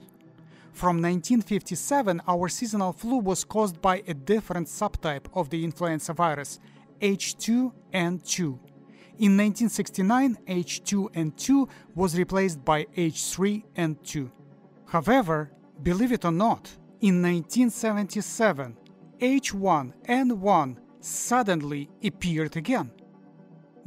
From 0.73 1.01
1957, 1.01 2.21
our 2.27 2.47
seasonal 2.49 2.93
flu 2.93 3.17
was 3.17 3.43
caused 3.43 3.81
by 3.81 4.03
a 4.07 4.13
different 4.13 4.67
subtype 4.67 5.25
of 5.33 5.49
the 5.49 5.63
influenza 5.63 6.13
virus, 6.13 6.59
H2N2. 7.01 8.59
In 9.19 9.35
1969, 9.35 10.37
H2N2 10.47 11.69
was 11.95 12.15
replaced 12.15 12.63
by 12.63 12.85
H3N2. 12.95 14.29
However, 14.85 15.51
believe 15.81 16.11
it 16.11 16.25
or 16.25 16.31
not, 16.31 16.69
in 17.01 17.23
1977, 17.23 18.77
H1N1 19.19 20.77
suddenly 20.99 21.89
appeared 22.03 22.55
again. 22.55 22.91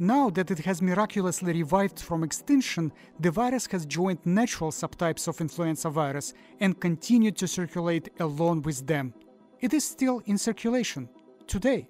Now 0.01 0.31
that 0.31 0.49
it 0.49 0.57
has 0.65 0.81
miraculously 0.81 1.53
revived 1.53 1.99
from 1.99 2.23
extinction, 2.23 2.91
the 3.19 3.29
virus 3.29 3.67
has 3.67 3.85
joined 3.85 4.25
natural 4.25 4.71
subtypes 4.71 5.27
of 5.27 5.39
influenza 5.39 5.91
virus 5.91 6.33
and 6.59 6.79
continued 6.79 7.37
to 7.37 7.47
circulate 7.47 8.09
along 8.19 8.63
with 8.63 8.87
them. 8.87 9.13
It 9.59 9.75
is 9.75 9.83
still 9.83 10.23
in 10.25 10.39
circulation 10.39 11.07
today. 11.45 11.87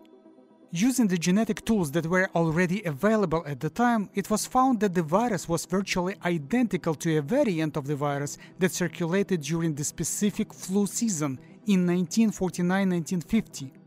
Using 0.72 1.08
the 1.08 1.18
genetic 1.18 1.63
tools 1.63 1.89
that 1.91 2.06
were 2.06 2.30
already 2.36 2.84
available 2.84 3.44
at 3.48 3.62
the 3.62 3.70
time, 3.70 4.10
it 4.13 4.30
was 4.30 4.46
found 4.46 4.82
that 4.82 4.94
the 4.94 5.03
virus 5.03 5.48
was 5.48 5.65
virtually 5.65 6.15
identical 6.25 6.96
to 6.96 7.15
a 7.15 7.22
variant 7.22 7.77
of 7.77 7.88
the 7.88 7.96
virus 7.96 8.38
that 8.60 8.74
circulated 8.74 9.39
during 9.39 9.74
the 9.74 9.86
specific 9.86 10.53
flu 10.53 10.86
season 10.86 11.39
in 11.65 11.88
1949 11.88 12.89
1950. 12.89 13.80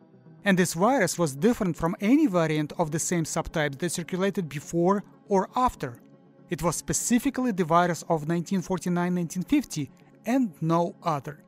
And 0.45 0.59
this 0.59 0.75
virus 0.75 1.19
was 1.19 1.35
different 1.35 1.77
from 1.77 1.97
any 2.01 2.27
variant 2.27 2.73
of 2.79 2.91
the 2.91 2.99
same 2.99 3.25
subtype 3.25 3.79
that 3.79 3.91
circulated 3.91 4.49
before 4.49 5.03
or 5.29 5.49
after. 5.57 6.01
It 6.51 6.63
was 6.63 6.77
specifically 6.77 7.53
the 7.53 7.65
virus 7.65 8.03
of 8.03 8.29
1949 8.29 8.95
1950 8.95 9.91
and 10.27 10.53
no 10.61 10.95
other. 11.03 11.43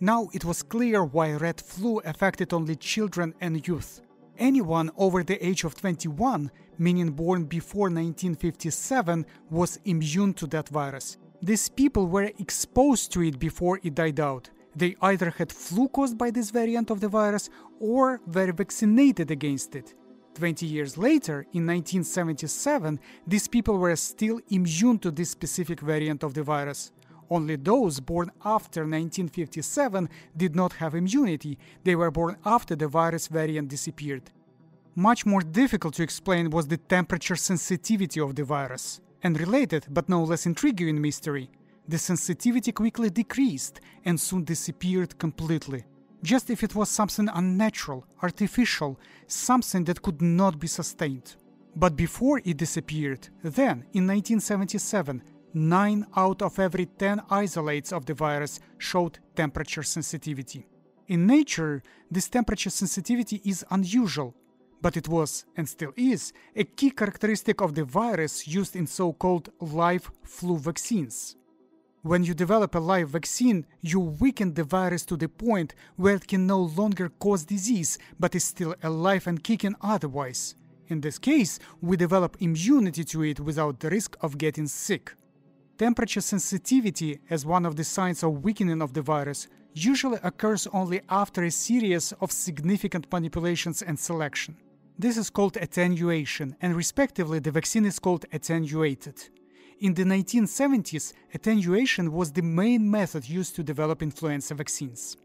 Now 0.00 0.28
it 0.32 0.44
was 0.44 0.62
clear 0.62 1.04
why 1.04 1.32
red 1.32 1.60
flu 1.60 1.98
affected 2.00 2.52
only 2.52 2.76
children 2.76 3.34
and 3.40 3.66
youth. 3.66 4.00
Anyone 4.36 4.90
over 4.96 5.24
the 5.24 5.44
age 5.44 5.64
of 5.64 5.74
21, 5.74 6.50
meaning 6.78 7.10
born 7.10 7.44
before 7.44 7.88
1957, 7.88 9.26
was 9.50 9.80
immune 9.84 10.34
to 10.34 10.46
that 10.48 10.68
virus. 10.68 11.16
These 11.42 11.68
people 11.70 12.06
were 12.06 12.30
exposed 12.38 13.10
to 13.12 13.22
it 13.22 13.38
before 13.38 13.80
it 13.82 13.94
died 13.96 14.20
out. 14.20 14.50
They 14.74 14.96
either 15.00 15.30
had 15.30 15.52
flu 15.52 15.88
caused 15.88 16.16
by 16.16 16.30
this 16.30 16.50
variant 16.50 16.90
of 16.90 17.00
the 17.00 17.08
virus 17.08 17.50
or 17.80 18.20
were 18.26 18.52
vaccinated 18.52 19.30
against 19.30 19.74
it. 19.74 19.94
20 20.34 20.66
years 20.66 20.96
later, 20.96 21.46
in 21.52 21.66
1977, 21.66 23.00
these 23.26 23.48
people 23.48 23.76
were 23.76 23.96
still 23.96 24.40
immune 24.50 24.98
to 25.00 25.10
this 25.10 25.30
specific 25.30 25.80
variant 25.80 26.22
of 26.22 26.34
the 26.34 26.42
virus. 26.42 26.92
Only 27.28 27.56
those 27.56 28.00
born 28.00 28.30
after 28.44 28.82
1957 28.82 30.08
did 30.36 30.54
not 30.54 30.74
have 30.74 30.94
immunity, 30.94 31.58
they 31.84 31.96
were 31.96 32.10
born 32.10 32.36
after 32.44 32.76
the 32.76 32.88
virus 32.88 33.26
variant 33.26 33.68
disappeared. 33.68 34.30
Much 34.94 35.26
more 35.26 35.42
difficult 35.42 35.94
to 35.94 36.02
explain 36.02 36.50
was 36.50 36.68
the 36.68 36.76
temperature 36.76 37.36
sensitivity 37.36 38.20
of 38.20 38.34
the 38.34 38.44
virus. 38.44 39.00
And 39.22 39.38
related, 39.38 39.86
but 39.90 40.08
no 40.08 40.22
less 40.22 40.46
intriguing 40.46 41.00
mystery, 41.00 41.50
the 41.88 41.98
sensitivity 41.98 42.70
quickly 42.70 43.10
decreased 43.10 43.80
and 44.04 44.20
soon 44.20 44.44
disappeared 44.44 45.18
completely. 45.18 45.84
Just 46.22 46.50
if 46.50 46.62
it 46.62 46.74
was 46.74 46.90
something 46.90 47.28
unnatural, 47.32 48.04
artificial, 48.22 49.00
something 49.26 49.84
that 49.84 50.02
could 50.02 50.20
not 50.20 50.58
be 50.58 50.66
sustained. 50.66 51.36
But 51.74 51.96
before 51.96 52.42
it 52.44 52.56
disappeared, 52.56 53.28
then, 53.42 53.86
in 53.92 54.06
1977, 54.06 55.22
9 55.54 56.06
out 56.16 56.42
of 56.42 56.58
every 56.58 56.86
10 56.86 57.22
isolates 57.30 57.92
of 57.92 58.04
the 58.04 58.14
virus 58.14 58.60
showed 58.76 59.18
temperature 59.34 59.82
sensitivity. 59.82 60.66
In 61.06 61.26
nature, 61.26 61.82
this 62.10 62.28
temperature 62.28 62.70
sensitivity 62.70 63.40
is 63.44 63.64
unusual, 63.70 64.34
but 64.82 64.96
it 64.96 65.08
was, 65.08 65.46
and 65.56 65.66
still 65.66 65.92
is, 65.96 66.32
a 66.54 66.64
key 66.64 66.90
characteristic 66.90 67.62
of 67.62 67.74
the 67.74 67.84
virus 67.84 68.46
used 68.46 68.76
in 68.76 68.86
so 68.86 69.12
called 69.12 69.50
live 69.60 70.10
flu 70.22 70.58
vaccines. 70.58 71.37
When 72.08 72.24
you 72.24 72.32
develop 72.32 72.74
a 72.74 72.78
live 72.78 73.10
vaccine, 73.10 73.66
you 73.82 74.00
weaken 74.00 74.54
the 74.54 74.64
virus 74.64 75.04
to 75.04 75.16
the 75.18 75.28
point 75.28 75.74
where 75.96 76.14
it 76.14 76.26
can 76.26 76.46
no 76.46 76.58
longer 76.58 77.10
cause 77.10 77.44
disease, 77.44 77.98
but 78.18 78.34
is 78.34 78.44
still 78.44 78.74
alive 78.82 79.26
and 79.26 79.44
kicking 79.44 79.76
otherwise. 79.82 80.54
In 80.86 81.02
this 81.02 81.18
case, 81.18 81.58
we 81.82 81.98
develop 81.98 82.38
immunity 82.40 83.04
to 83.04 83.24
it 83.24 83.40
without 83.40 83.80
the 83.80 83.90
risk 83.90 84.16
of 84.22 84.38
getting 84.38 84.68
sick. 84.68 85.12
Temperature 85.76 86.22
sensitivity, 86.22 87.18
as 87.28 87.44
one 87.44 87.66
of 87.66 87.76
the 87.76 87.84
signs 87.84 88.22
of 88.22 88.42
weakening 88.42 88.80
of 88.80 88.94
the 88.94 89.02
virus, 89.02 89.46
usually 89.74 90.18
occurs 90.22 90.66
only 90.72 91.02
after 91.10 91.44
a 91.44 91.50
series 91.50 92.12
of 92.22 92.32
significant 92.32 93.06
manipulations 93.12 93.82
and 93.82 93.98
selection. 93.98 94.56
This 94.98 95.18
is 95.18 95.28
called 95.28 95.58
attenuation, 95.58 96.56
and 96.62 96.74
respectively, 96.74 97.38
the 97.38 97.50
vaccine 97.50 97.84
is 97.84 97.98
called 97.98 98.24
attenuated. 98.32 99.28
In 99.80 99.94
the 99.94 100.02
1970s, 100.02 101.12
attenuation 101.32 102.10
was 102.10 102.32
the 102.32 102.42
main 102.42 102.90
method 102.90 103.28
used 103.28 103.54
to 103.54 103.62
develop 103.62 104.02
influenza 104.02 104.52
vaccines. 104.54 105.16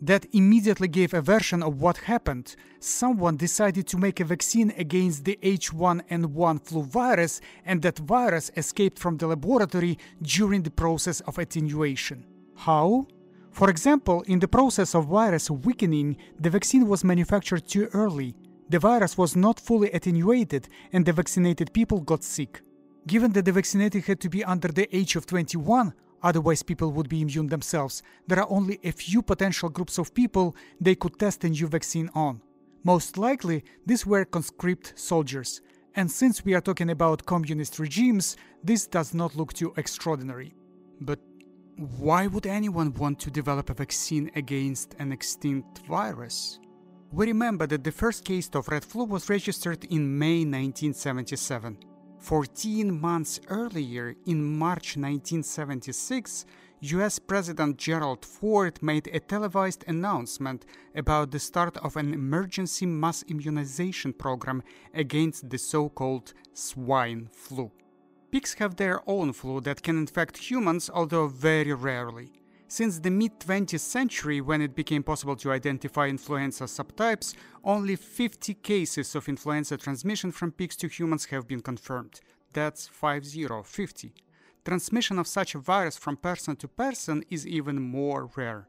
That 0.00 0.24
immediately 0.32 0.86
gave 0.86 1.14
a 1.14 1.20
version 1.20 1.64
of 1.64 1.80
what 1.80 1.96
happened. 1.96 2.54
Someone 2.78 3.36
decided 3.36 3.88
to 3.88 3.98
make 3.98 4.20
a 4.20 4.24
vaccine 4.24 4.72
against 4.76 5.24
the 5.24 5.36
H1N1 5.42 6.64
flu 6.64 6.84
virus, 6.84 7.40
and 7.64 7.82
that 7.82 7.98
virus 7.98 8.52
escaped 8.56 9.00
from 9.00 9.16
the 9.16 9.26
laboratory 9.26 9.98
during 10.22 10.62
the 10.62 10.70
process 10.70 11.20
of 11.22 11.36
attenuation. 11.36 12.24
How? 12.54 13.08
For 13.50 13.68
example, 13.68 14.22
in 14.28 14.38
the 14.38 14.46
process 14.46 14.94
of 14.94 15.06
virus 15.06 15.50
weakening, 15.50 16.18
the 16.38 16.50
vaccine 16.50 16.86
was 16.86 17.02
manufactured 17.02 17.66
too 17.66 17.88
early. 17.92 18.36
The 18.68 18.78
virus 18.78 19.18
was 19.18 19.34
not 19.34 19.58
fully 19.58 19.90
attenuated, 19.90 20.68
and 20.92 21.04
the 21.04 21.12
vaccinated 21.12 21.72
people 21.72 22.00
got 22.00 22.22
sick. 22.22 22.62
Given 23.08 23.32
that 23.32 23.46
the 23.46 23.52
vaccinated 23.52 24.04
had 24.04 24.20
to 24.20 24.28
be 24.28 24.44
under 24.44 24.68
the 24.68 24.86
age 24.94 25.16
of 25.16 25.24
21, 25.24 25.94
otherwise 26.22 26.62
people 26.62 26.92
would 26.92 27.08
be 27.08 27.22
immune 27.22 27.46
themselves, 27.46 28.02
there 28.26 28.38
are 28.38 28.50
only 28.50 28.78
a 28.84 28.92
few 28.92 29.22
potential 29.22 29.70
groups 29.70 29.96
of 29.96 30.12
people 30.12 30.54
they 30.78 30.94
could 30.94 31.18
test 31.18 31.42
a 31.44 31.48
new 31.48 31.68
vaccine 31.68 32.10
on. 32.14 32.42
Most 32.84 33.16
likely, 33.16 33.64
these 33.86 34.04
were 34.04 34.26
conscript 34.26 34.92
soldiers, 34.94 35.62
and 35.94 36.10
since 36.10 36.44
we 36.44 36.52
are 36.52 36.60
talking 36.60 36.90
about 36.90 37.24
communist 37.24 37.78
regimes, 37.78 38.36
this 38.62 38.86
does 38.86 39.14
not 39.14 39.34
look 39.36 39.54
too 39.54 39.72
extraordinary. 39.78 40.52
But 41.00 41.18
why 41.96 42.26
would 42.26 42.46
anyone 42.46 42.92
want 42.92 43.20
to 43.20 43.30
develop 43.30 43.70
a 43.70 43.74
vaccine 43.74 44.30
against 44.36 44.96
an 44.98 45.12
extinct 45.12 45.78
virus? 45.86 46.60
We 47.10 47.28
remember 47.28 47.66
that 47.68 47.84
the 47.84 47.92
first 48.02 48.26
case 48.26 48.50
of 48.52 48.68
red 48.68 48.84
flu 48.84 49.04
was 49.04 49.30
registered 49.30 49.84
in 49.84 50.18
May 50.18 50.40
1977. 50.44 51.87
14 52.18 53.00
months 53.00 53.40
earlier, 53.48 54.14
in 54.26 54.58
March 54.58 54.96
1976, 54.96 56.44
US 56.80 57.18
President 57.18 57.76
Gerald 57.76 58.24
Ford 58.24 58.82
made 58.82 59.08
a 59.08 59.20
televised 59.20 59.84
announcement 59.88 60.64
about 60.94 61.30
the 61.30 61.38
start 61.38 61.76
of 61.78 61.96
an 61.96 62.12
emergency 62.12 62.86
mass 62.86 63.24
immunization 63.28 64.12
program 64.12 64.62
against 64.94 65.48
the 65.50 65.58
so 65.58 65.88
called 65.88 66.34
swine 66.52 67.28
flu. 67.32 67.70
Pigs 68.30 68.54
have 68.54 68.76
their 68.76 69.00
own 69.08 69.32
flu 69.32 69.60
that 69.62 69.82
can 69.82 69.96
infect 69.96 70.36
humans, 70.36 70.90
although 70.92 71.28
very 71.28 71.72
rarely. 71.72 72.30
Since 72.70 72.98
the 72.98 73.10
mid 73.10 73.40
20th 73.40 73.80
century, 73.80 74.40
when 74.40 74.60
it 74.60 74.74
became 74.74 75.02
possible 75.02 75.36
to 75.36 75.52
identify 75.52 76.06
influenza 76.06 76.64
subtypes, 76.64 77.34
only 77.64 77.96
50 77.96 78.54
cases 78.54 79.14
of 79.14 79.28
influenza 79.28 79.78
transmission 79.78 80.30
from 80.32 80.52
pigs 80.52 80.76
to 80.76 80.88
humans 80.88 81.24
have 81.26 81.48
been 81.48 81.62
confirmed. 81.62 82.20
That's 82.52 82.86
50, 82.86 83.48
50 83.64 84.12
transmission 84.68 85.18
of 85.18 85.26
such 85.26 85.54
a 85.54 85.58
virus 85.58 85.96
from 85.96 86.18
person 86.18 86.54
to 86.54 86.68
person 86.68 87.24
is 87.30 87.46
even 87.46 87.80
more 87.80 88.28
rare. 88.36 88.68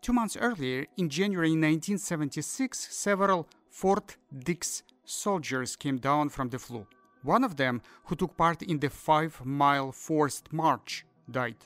Two 0.00 0.14
months 0.14 0.38
earlier, 0.38 0.86
in 0.96 1.10
January 1.10 1.50
1976, 1.50 2.88
several 2.90 3.46
Fort 3.68 4.16
Dix 4.32 4.82
soldiers 5.04 5.76
came 5.76 5.98
down 5.98 6.30
from 6.30 6.48
the 6.48 6.58
flu. 6.58 6.86
One 7.22 7.44
of 7.44 7.56
them, 7.56 7.82
who 8.04 8.16
took 8.16 8.38
part 8.38 8.62
in 8.62 8.78
the 8.78 8.88
five 8.88 9.44
mile 9.44 9.92
forced 9.92 10.50
march, 10.50 11.04
died. 11.30 11.56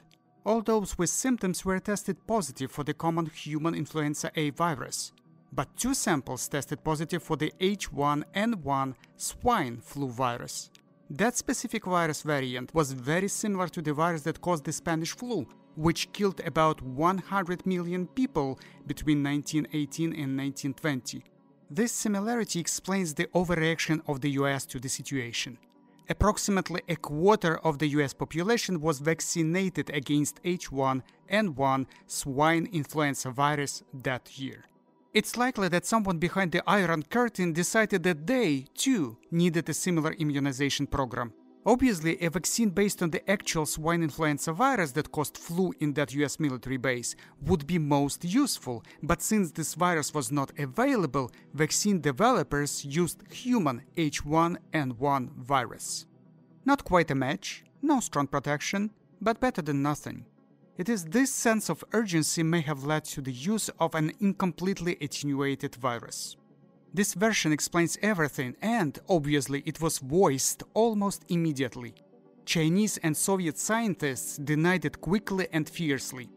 All 0.49 0.63
those 0.63 0.97
with 0.97 1.11
symptoms 1.11 1.63
were 1.63 1.79
tested 1.79 2.27
positive 2.27 2.71
for 2.71 2.83
the 2.83 2.95
common 2.95 3.27
human 3.27 3.75
influenza 3.75 4.31
A 4.35 4.49
virus, 4.49 5.13
but 5.53 5.77
two 5.77 5.93
samples 5.93 6.49
tested 6.49 6.83
positive 6.83 7.23
for 7.23 7.37
the 7.37 7.53
H1N1 7.61 8.95
swine 9.19 9.77
flu 9.83 10.09
virus. 10.09 10.71
That 11.11 11.37
specific 11.37 11.85
virus 11.85 12.23
variant 12.23 12.75
was 12.75 12.93
very 12.93 13.29
similar 13.29 13.69
to 13.69 13.83
the 13.83 13.93
virus 13.93 14.23
that 14.23 14.41
caused 14.41 14.65
the 14.65 14.73
Spanish 14.73 15.15
flu, 15.15 15.47
which 15.77 16.11
killed 16.15 16.41
about 16.47 16.81
100 16.81 17.67
million 17.67 18.07
people 18.07 18.59
between 18.87 19.23
1918 19.23 20.07
and 20.15 20.35
1920. 20.35 21.25
This 21.71 21.93
similarity 21.93 22.59
explains 22.59 23.13
the 23.13 23.27
overreaction 23.35 24.01
of 24.09 24.23
the 24.23 24.31
US 24.31 24.65
to 24.65 24.81
the 24.81 24.89
situation. 24.89 25.59
Approximately 26.11 26.81
a 26.89 26.97
quarter 26.97 27.59
of 27.59 27.79
the 27.79 27.89
US 27.89 28.15
population 28.15 28.81
was 28.81 28.99
vaccinated 28.99 29.91
against 29.91 30.43
H1N1 30.43 31.87
swine 32.07 32.67
influenza 32.73 33.31
virus 33.31 33.83
that 33.93 34.39
year. 34.39 34.65
It's 35.13 35.37
likely 35.37 35.69
that 35.69 35.85
someone 35.85 36.19
behind 36.19 36.53
the 36.53 36.63
Iron 36.67 37.03
Curtain 37.03 37.53
decided 37.53 38.05
that 38.05 38.27
they, 38.27 38.67
too, 38.75 39.19
needed 39.31 39.69
a 39.69 39.75
similar 39.75 40.13
immunization 40.13 40.87
program. 40.87 41.33
Obviously, 41.67 42.21
a 42.23 42.31
vaccine 42.31 42.71
based 42.71 43.03
on 43.03 43.11
the 43.11 43.29
actual 43.31 43.67
swine 43.67 44.03
influenza 44.03 44.53
virus 44.53 44.93
that 44.93 45.13
caused 45.13 45.37
flu 45.37 45.73
in 45.81 45.93
that 45.95 46.15
US 46.15 46.41
military 46.41 46.77
base 46.77 47.15
would 47.43 47.67
be 47.67 47.79
most 47.79 48.25
useful, 48.25 48.83
but 49.03 49.21
since 49.21 49.51
this 49.51 49.75
virus 49.75 50.15
was 50.15 50.33
not 50.33 50.53
available, 50.59 51.31
vaccine 51.53 52.01
developers 52.01 52.85
used 52.85 53.23
human 53.33 53.83
H1N1 53.97 55.31
virus. 55.37 56.07
Not 56.65 56.85
quite 56.85 57.11
a 57.11 57.15
match, 57.15 57.65
no 57.83 58.01
strong 58.01 58.29
protection, 58.29 58.91
but 59.21 59.41
better 59.41 59.63
than 59.63 59.83
nothing. 59.83 60.27
It 60.79 60.89
is 60.89 61.07
this 61.07 61.33
sense 61.33 61.69
of 61.69 61.85
urgency 61.93 62.45
may 62.45 62.61
have 62.61 62.85
led 62.85 63.05
to 63.07 63.21
the 63.21 63.33
use 63.33 63.69
of 63.81 63.97
an 63.97 64.13
incompletely 64.21 64.97
attenuated 65.01 65.75
virus. 65.75 66.37
This 66.99 67.15
version 67.15 67.53
explains 67.53 67.97
everything, 68.03 68.57
and 68.61 68.99
obviously 69.09 69.63
it 69.65 69.81
was 69.81 70.01
voiced 70.01 70.65
almost 70.75 71.25
immediately. 71.29 71.95
Chinese 72.45 72.99
and 73.05 73.17
Soviet 73.17 73.57
scientists 73.57 74.37
denied 74.37 74.85
it 74.85 75.01
quickly 75.01 75.47
and 75.53 75.69
fiercely. 75.69 76.29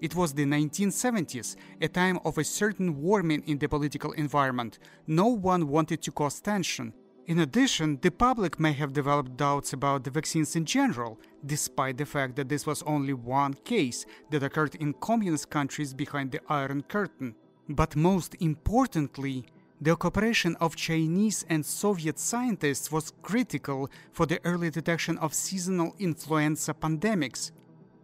It 0.00 0.14
was 0.14 0.32
the 0.32 0.46
1970s, 0.46 1.56
a 1.82 1.88
time 1.88 2.18
of 2.24 2.38
a 2.38 2.44
certain 2.44 3.02
warming 3.02 3.42
in 3.46 3.58
the 3.58 3.68
political 3.68 4.12
environment. 4.12 4.78
No 5.06 5.26
one 5.26 5.68
wanted 5.68 6.00
to 6.00 6.12
cause 6.12 6.40
tension, 6.40 6.94
in 7.26 7.40
addition, 7.40 7.98
the 8.00 8.10
public 8.10 8.58
may 8.58 8.72
have 8.72 8.94
developed 8.94 9.36
doubts 9.36 9.74
about 9.74 10.04
the 10.04 10.10
vaccines 10.10 10.56
in 10.56 10.64
general, 10.64 11.20
despite 11.44 11.98
the 11.98 12.06
fact 12.06 12.36
that 12.36 12.48
this 12.48 12.64
was 12.64 12.82
only 12.84 13.12
one 13.12 13.52
case 13.52 14.06
that 14.30 14.42
occurred 14.42 14.76
in 14.76 14.94
communist 14.94 15.50
countries 15.50 15.92
behind 15.92 16.32
the 16.32 16.40
Iron 16.48 16.84
Curtain. 16.84 17.34
But 17.68 17.96
most 17.96 18.34
importantly, 18.40 19.44
the 19.80 19.94
cooperation 19.94 20.56
of 20.56 20.74
Chinese 20.74 21.44
and 21.50 21.64
Soviet 21.64 22.18
scientists 22.18 22.90
was 22.90 23.12
critical 23.20 23.90
for 24.10 24.24
the 24.24 24.40
early 24.44 24.70
detection 24.70 25.18
of 25.18 25.34
seasonal 25.34 25.94
influenza 25.98 26.72
pandemics. 26.72 27.50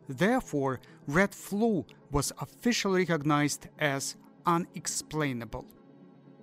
Therefore, 0.06 0.80
red 1.06 1.34
flu 1.34 1.86
was 2.10 2.30
officially 2.40 3.00
recognized 3.00 3.68
as 3.78 4.16
unexplainable. 4.44 5.64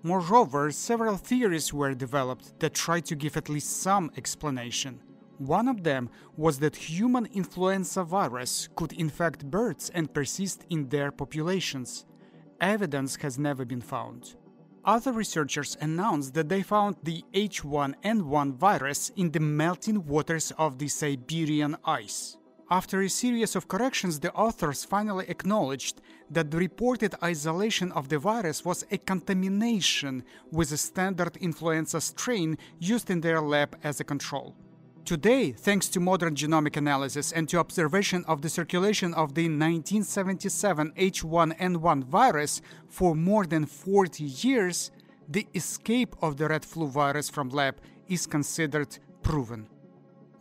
Moreover, 0.01 0.71
several 0.71 1.17
theories 1.17 1.73
were 1.73 1.93
developed 1.93 2.59
that 2.59 2.73
tried 2.73 3.05
to 3.05 3.15
give 3.15 3.37
at 3.37 3.49
least 3.49 3.81
some 3.81 4.09
explanation. 4.17 4.99
One 5.37 5.67
of 5.67 5.83
them 5.83 6.09
was 6.37 6.59
that 6.59 6.75
human 6.75 7.27
influenza 7.27 8.03
virus 8.03 8.67
could 8.75 8.93
infect 8.93 9.45
birds 9.45 9.91
and 9.93 10.13
persist 10.13 10.65
in 10.69 10.89
their 10.89 11.11
populations. 11.11 12.05
Evidence 12.59 13.15
has 13.17 13.37
never 13.37 13.63
been 13.63 13.81
found. 13.81 14.35
Other 14.89 15.11
researchers 15.11 15.77
announced 15.79 16.33
that 16.33 16.49
they 16.49 16.63
found 16.63 16.95
the 17.03 17.23
H1N1 17.35 18.55
virus 18.55 19.11
in 19.15 19.29
the 19.29 19.39
melting 19.39 20.03
waters 20.07 20.51
of 20.57 20.79
the 20.79 20.87
Siberian 20.87 21.77
ice. 21.85 22.37
After 22.71 22.99
a 22.99 23.07
series 23.07 23.55
of 23.55 23.67
corrections, 23.67 24.19
the 24.19 24.33
authors 24.33 24.83
finally 24.83 25.25
acknowledged 25.27 26.01
that 26.31 26.49
the 26.49 26.57
reported 26.57 27.13
isolation 27.21 27.91
of 27.91 28.09
the 28.09 28.17
virus 28.17 28.65
was 28.65 28.83
a 28.89 28.97
contamination 28.97 30.23
with 30.51 30.71
a 30.71 30.77
standard 30.77 31.37
influenza 31.37 32.01
strain 32.01 32.57
used 32.79 33.11
in 33.11 33.21
their 33.21 33.41
lab 33.41 33.77
as 33.83 33.99
a 33.99 34.03
control. 34.03 34.55
Today, 35.05 35.51
thanks 35.51 35.89
to 35.89 35.99
modern 35.99 36.35
genomic 36.35 36.77
analysis 36.77 37.31
and 37.31 37.49
to 37.49 37.57
observation 37.57 38.23
of 38.27 38.41
the 38.41 38.49
circulation 38.49 39.13
of 39.15 39.33
the 39.33 39.43
1977 39.43 40.91
H1N1 40.97 42.03
virus 42.03 42.61
for 42.87 43.15
more 43.15 43.45
than 43.45 43.65
40 43.65 44.23
years, 44.23 44.91
the 45.27 45.47
escape 45.55 46.15
of 46.21 46.37
the 46.37 46.47
red 46.47 46.63
flu 46.63 46.87
virus 46.87 47.29
from 47.29 47.49
lab 47.49 47.77
is 48.07 48.27
considered 48.27 48.99
proven. 49.23 49.67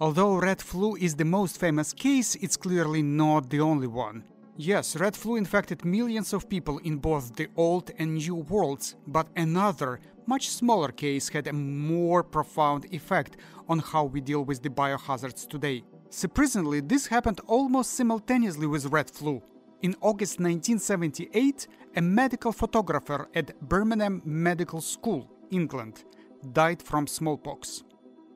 Although 0.01 0.37
red 0.37 0.61
flu 0.61 0.97
is 0.97 1.15
the 1.17 1.25
most 1.25 1.59
famous 1.59 1.93
case, 1.93 2.35
it's 2.37 2.57
clearly 2.57 3.03
not 3.03 3.51
the 3.51 3.61
only 3.61 3.87
one. 3.87 4.25
Yes, 4.57 4.97
red 4.97 5.17
flu 5.17 5.37
infected 5.37 5.85
millions 5.85 6.33
of 6.33 6.49
people 6.49 6.79
in 6.79 6.97
both 6.97 7.37
the 7.37 7.49
old 7.57 7.91
and 7.99 8.15
new 8.15 8.35
worlds, 8.35 8.97
but 9.07 9.29
another, 9.37 10.01
much 10.29 10.51
smaller 10.51 10.93
case 10.93 11.31
had 11.31 11.47
a 11.47 11.53
more 11.55 12.23
profound 12.23 12.85
effect 12.93 13.39
on 13.67 13.79
how 13.79 14.05
we 14.05 14.21
deal 14.21 14.45
with 14.45 14.63
the 14.63 14.69
biohazards 14.69 15.49
today. 15.49 15.83
Surprisingly, 16.11 16.81
this 16.81 17.07
happened 17.07 17.41
almost 17.47 17.95
simultaneously 17.95 18.67
with 18.67 18.93
red 18.93 19.09
flu. 19.11 19.43
In 19.81 19.97
August 20.03 20.39
1978, 20.39 21.67
a 21.97 22.03
medical 22.03 22.53
photographer 22.53 23.27
at 23.35 23.59
Birmingham 23.61 24.21
Medical 24.23 24.83
School, 24.83 25.31
England, 25.51 26.05
died 26.53 26.83
from 26.83 27.07
smallpox. 27.07 27.83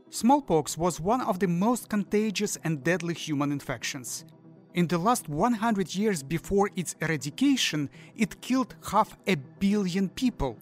Smallpox 0.08 0.78
was 0.78 0.98
one 0.98 1.20
of 1.20 1.40
the 1.40 1.48
most 1.48 1.90
contagious 1.90 2.56
and 2.64 2.82
deadly 2.82 3.12
human 3.12 3.52
infections. 3.52 4.24
In 4.72 4.86
the 4.86 4.96
last 4.96 5.28
100 5.28 5.94
years 5.94 6.22
before 6.22 6.70
its 6.74 6.96
eradication, 7.02 7.90
it 8.16 8.40
killed 8.40 8.74
half 8.90 9.18
a 9.26 9.34
billion 9.34 10.08
people. 10.08 10.56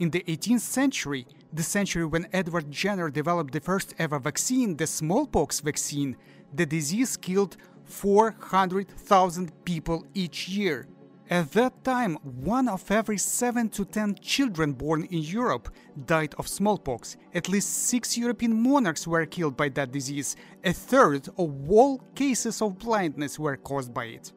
In 0.00 0.10
the 0.10 0.24
18th 0.26 0.60
century, 0.60 1.26
the 1.52 1.62
century 1.62 2.04
when 2.04 2.26
Edward 2.32 2.68
Jenner 2.70 3.10
developed 3.10 3.52
the 3.52 3.60
first 3.60 3.94
ever 3.96 4.18
vaccine, 4.18 4.76
the 4.76 4.88
smallpox 4.88 5.60
vaccine, 5.60 6.16
the 6.52 6.66
disease 6.66 7.16
killed 7.16 7.56
400,000 7.84 9.64
people 9.64 10.04
each 10.12 10.48
year. 10.48 10.88
At 11.30 11.52
that 11.52 11.84
time, 11.84 12.16
one 12.22 12.68
of 12.68 12.90
every 12.90 13.18
7 13.18 13.68
to 13.70 13.84
10 13.84 14.16
children 14.16 14.72
born 14.72 15.04
in 15.04 15.22
Europe 15.22 15.68
died 16.06 16.34
of 16.38 16.48
smallpox. 16.48 17.16
At 17.32 17.48
least 17.48 17.86
six 17.86 18.18
European 18.18 18.60
monarchs 18.60 19.06
were 19.06 19.24
killed 19.26 19.56
by 19.56 19.68
that 19.70 19.92
disease. 19.92 20.36
A 20.64 20.72
third 20.72 21.28
of 21.38 21.70
all 21.70 21.98
cases 22.14 22.60
of 22.60 22.78
blindness 22.78 23.38
were 23.38 23.56
caused 23.56 23.94
by 23.94 24.06
it. 24.06 24.32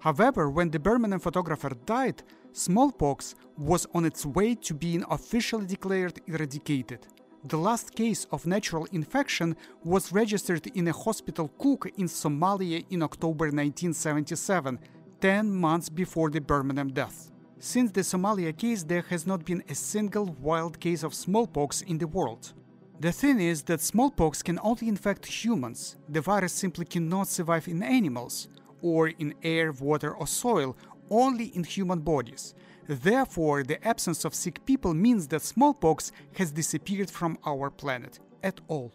However, 0.00 0.50
when 0.50 0.70
the 0.70 0.80
Birmingham 0.80 1.20
photographer 1.20 1.70
died, 1.86 2.24
smallpox 2.52 3.34
was 3.56 3.86
on 3.94 4.04
its 4.04 4.24
way 4.24 4.54
to 4.54 4.74
being 4.74 5.04
officially 5.10 5.66
declared 5.66 6.20
eradicated. 6.26 7.06
The 7.44 7.58
last 7.58 7.94
case 7.94 8.26
of 8.30 8.46
natural 8.46 8.86
infection 8.92 9.56
was 9.82 10.12
registered 10.12 10.66
in 10.76 10.86
a 10.86 10.92
hospital 10.92 11.48
cook 11.58 11.90
in 11.96 12.06
Somalia 12.06 12.84
in 12.90 13.02
October 13.02 13.46
1977, 13.46 14.78
10 15.20 15.50
months 15.50 15.88
before 15.88 16.30
the 16.30 16.40
Birmingham 16.40 16.92
death. 16.92 17.32
Since 17.58 17.92
the 17.92 18.02
Somalia 18.02 18.56
case, 18.56 18.84
there 18.84 19.04
has 19.10 19.26
not 19.26 19.44
been 19.44 19.62
a 19.68 19.74
single 19.74 20.26
wild 20.40 20.78
case 20.78 21.02
of 21.02 21.14
smallpox 21.14 21.82
in 21.82 21.98
the 21.98 22.06
world. 22.06 22.52
The 23.00 23.10
thing 23.10 23.40
is 23.40 23.62
that 23.64 23.80
smallpox 23.80 24.42
can 24.42 24.60
only 24.62 24.86
infect 24.86 25.26
humans. 25.26 25.96
The 26.08 26.20
virus 26.20 26.52
simply 26.52 26.84
cannot 26.84 27.26
survive 27.26 27.66
in 27.66 27.82
animals, 27.82 28.48
or 28.80 29.08
in 29.08 29.34
air, 29.42 29.72
water, 29.72 30.12
or 30.14 30.26
soil, 30.26 30.76
only 31.12 31.46
in 31.56 31.62
human 31.62 32.00
bodies. 32.00 32.54
Therefore, 32.88 33.62
the 33.62 33.86
absence 33.86 34.24
of 34.24 34.34
sick 34.34 34.64
people 34.64 34.94
means 34.94 35.28
that 35.28 35.42
smallpox 35.42 36.10
has 36.38 36.50
disappeared 36.50 37.10
from 37.10 37.38
our 37.46 37.70
planet 37.70 38.18
at 38.42 38.60
all. 38.66 38.92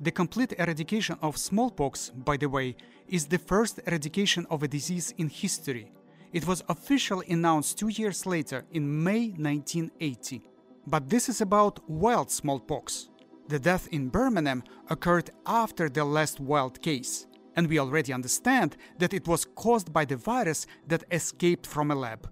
The 0.00 0.10
complete 0.10 0.52
eradication 0.58 1.16
of 1.22 1.36
smallpox, 1.38 2.10
by 2.10 2.36
the 2.36 2.48
way, 2.48 2.76
is 3.08 3.26
the 3.26 3.38
first 3.38 3.80
eradication 3.86 4.46
of 4.50 4.62
a 4.62 4.68
disease 4.68 5.14
in 5.16 5.28
history. 5.28 5.90
It 6.32 6.46
was 6.46 6.62
officially 6.68 7.26
announced 7.30 7.78
two 7.78 7.88
years 7.88 8.26
later, 8.26 8.64
in 8.70 9.02
May 9.02 9.28
1980. 9.28 10.42
But 10.86 11.08
this 11.08 11.28
is 11.28 11.40
about 11.40 11.88
wild 11.88 12.30
smallpox. 12.30 13.08
The 13.48 13.58
death 13.58 13.88
in 13.90 14.08
Birmingham 14.08 14.62
occurred 14.90 15.30
after 15.46 15.88
the 15.88 16.04
last 16.04 16.38
wild 16.38 16.82
case, 16.82 17.26
and 17.58 17.66
we 17.66 17.80
already 17.80 18.12
understand 18.12 18.76
that 18.98 19.12
it 19.12 19.26
was 19.26 19.44
caused 19.56 19.92
by 19.92 20.04
the 20.04 20.14
virus 20.14 20.64
that 20.86 21.02
escaped 21.10 21.66
from 21.66 21.90
a 21.90 21.94
lab. 21.94 22.30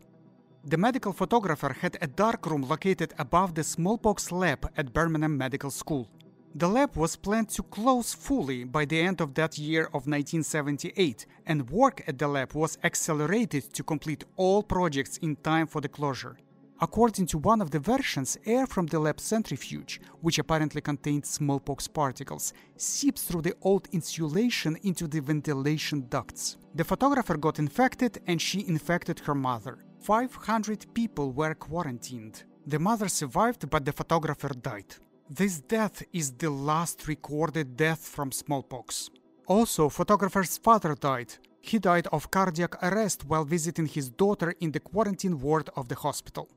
The 0.64 0.76
medical 0.76 1.12
photographer 1.12 1.72
had 1.72 1.98
a 2.00 2.06
darkroom 2.06 2.62
located 2.62 3.12
above 3.18 3.56
the 3.56 3.64
smallpox 3.64 4.30
lab 4.30 4.70
at 4.76 4.92
Birmingham 4.92 5.36
Medical 5.36 5.72
School. 5.72 6.08
The 6.54 6.68
lab 6.68 6.94
was 6.96 7.16
planned 7.16 7.48
to 7.56 7.64
close 7.64 8.14
fully 8.14 8.62
by 8.62 8.84
the 8.84 9.00
end 9.00 9.20
of 9.20 9.34
that 9.34 9.58
year 9.58 9.86
of 9.86 10.06
1978, 10.06 11.26
and 11.44 11.70
work 11.70 12.04
at 12.06 12.18
the 12.18 12.28
lab 12.28 12.52
was 12.54 12.78
accelerated 12.84 13.74
to 13.74 13.82
complete 13.82 14.22
all 14.36 14.62
projects 14.62 15.16
in 15.16 15.34
time 15.34 15.66
for 15.66 15.80
the 15.80 15.88
closure. 15.88 16.36
According 16.78 17.26
to 17.28 17.38
one 17.38 17.62
of 17.62 17.70
the 17.70 17.78
versions, 17.78 18.36
air 18.44 18.66
from 18.66 18.86
the 18.86 18.98
lab 18.98 19.18
centrifuge, 19.18 19.98
which 20.20 20.38
apparently 20.38 20.82
contained 20.82 21.24
smallpox 21.24 21.88
particles, 21.88 22.52
seeps 22.76 23.22
through 23.22 23.42
the 23.42 23.54
old 23.62 23.88
insulation 23.92 24.76
into 24.82 25.08
the 25.08 25.20
ventilation 25.20 26.06
ducts. 26.10 26.58
The 26.74 26.84
photographer 26.84 27.38
got 27.38 27.58
infected 27.58 28.18
and 28.26 28.40
she 28.42 28.68
infected 28.68 29.20
her 29.20 29.34
mother. 29.34 29.78
500 30.00 30.92
people 30.92 31.32
were 31.32 31.54
quarantined. 31.54 32.44
The 32.66 32.78
mother 32.78 33.08
survived, 33.08 33.70
but 33.70 33.86
the 33.86 33.92
photographer 33.92 34.50
died. 34.50 34.96
This 35.30 35.60
death 35.60 36.02
is 36.12 36.32
the 36.32 36.50
last 36.50 37.08
recorded 37.08 37.76
death 37.76 38.06
from 38.06 38.30
smallpox. 38.30 39.08
Also, 39.46 39.88
photographer's 39.88 40.58
father 40.58 40.94
died. 40.94 41.32
He 41.60 41.78
died 41.78 42.06
of 42.12 42.30
cardiac 42.30 42.80
arrest 42.82 43.24
while 43.26 43.44
visiting 43.44 43.86
his 43.86 44.10
daughter 44.10 44.54
in 44.60 44.72
the 44.72 44.80
quarantine 44.80 45.40
ward 45.40 45.70
of 45.74 45.88
the 45.88 45.96
hospital. 45.96 46.48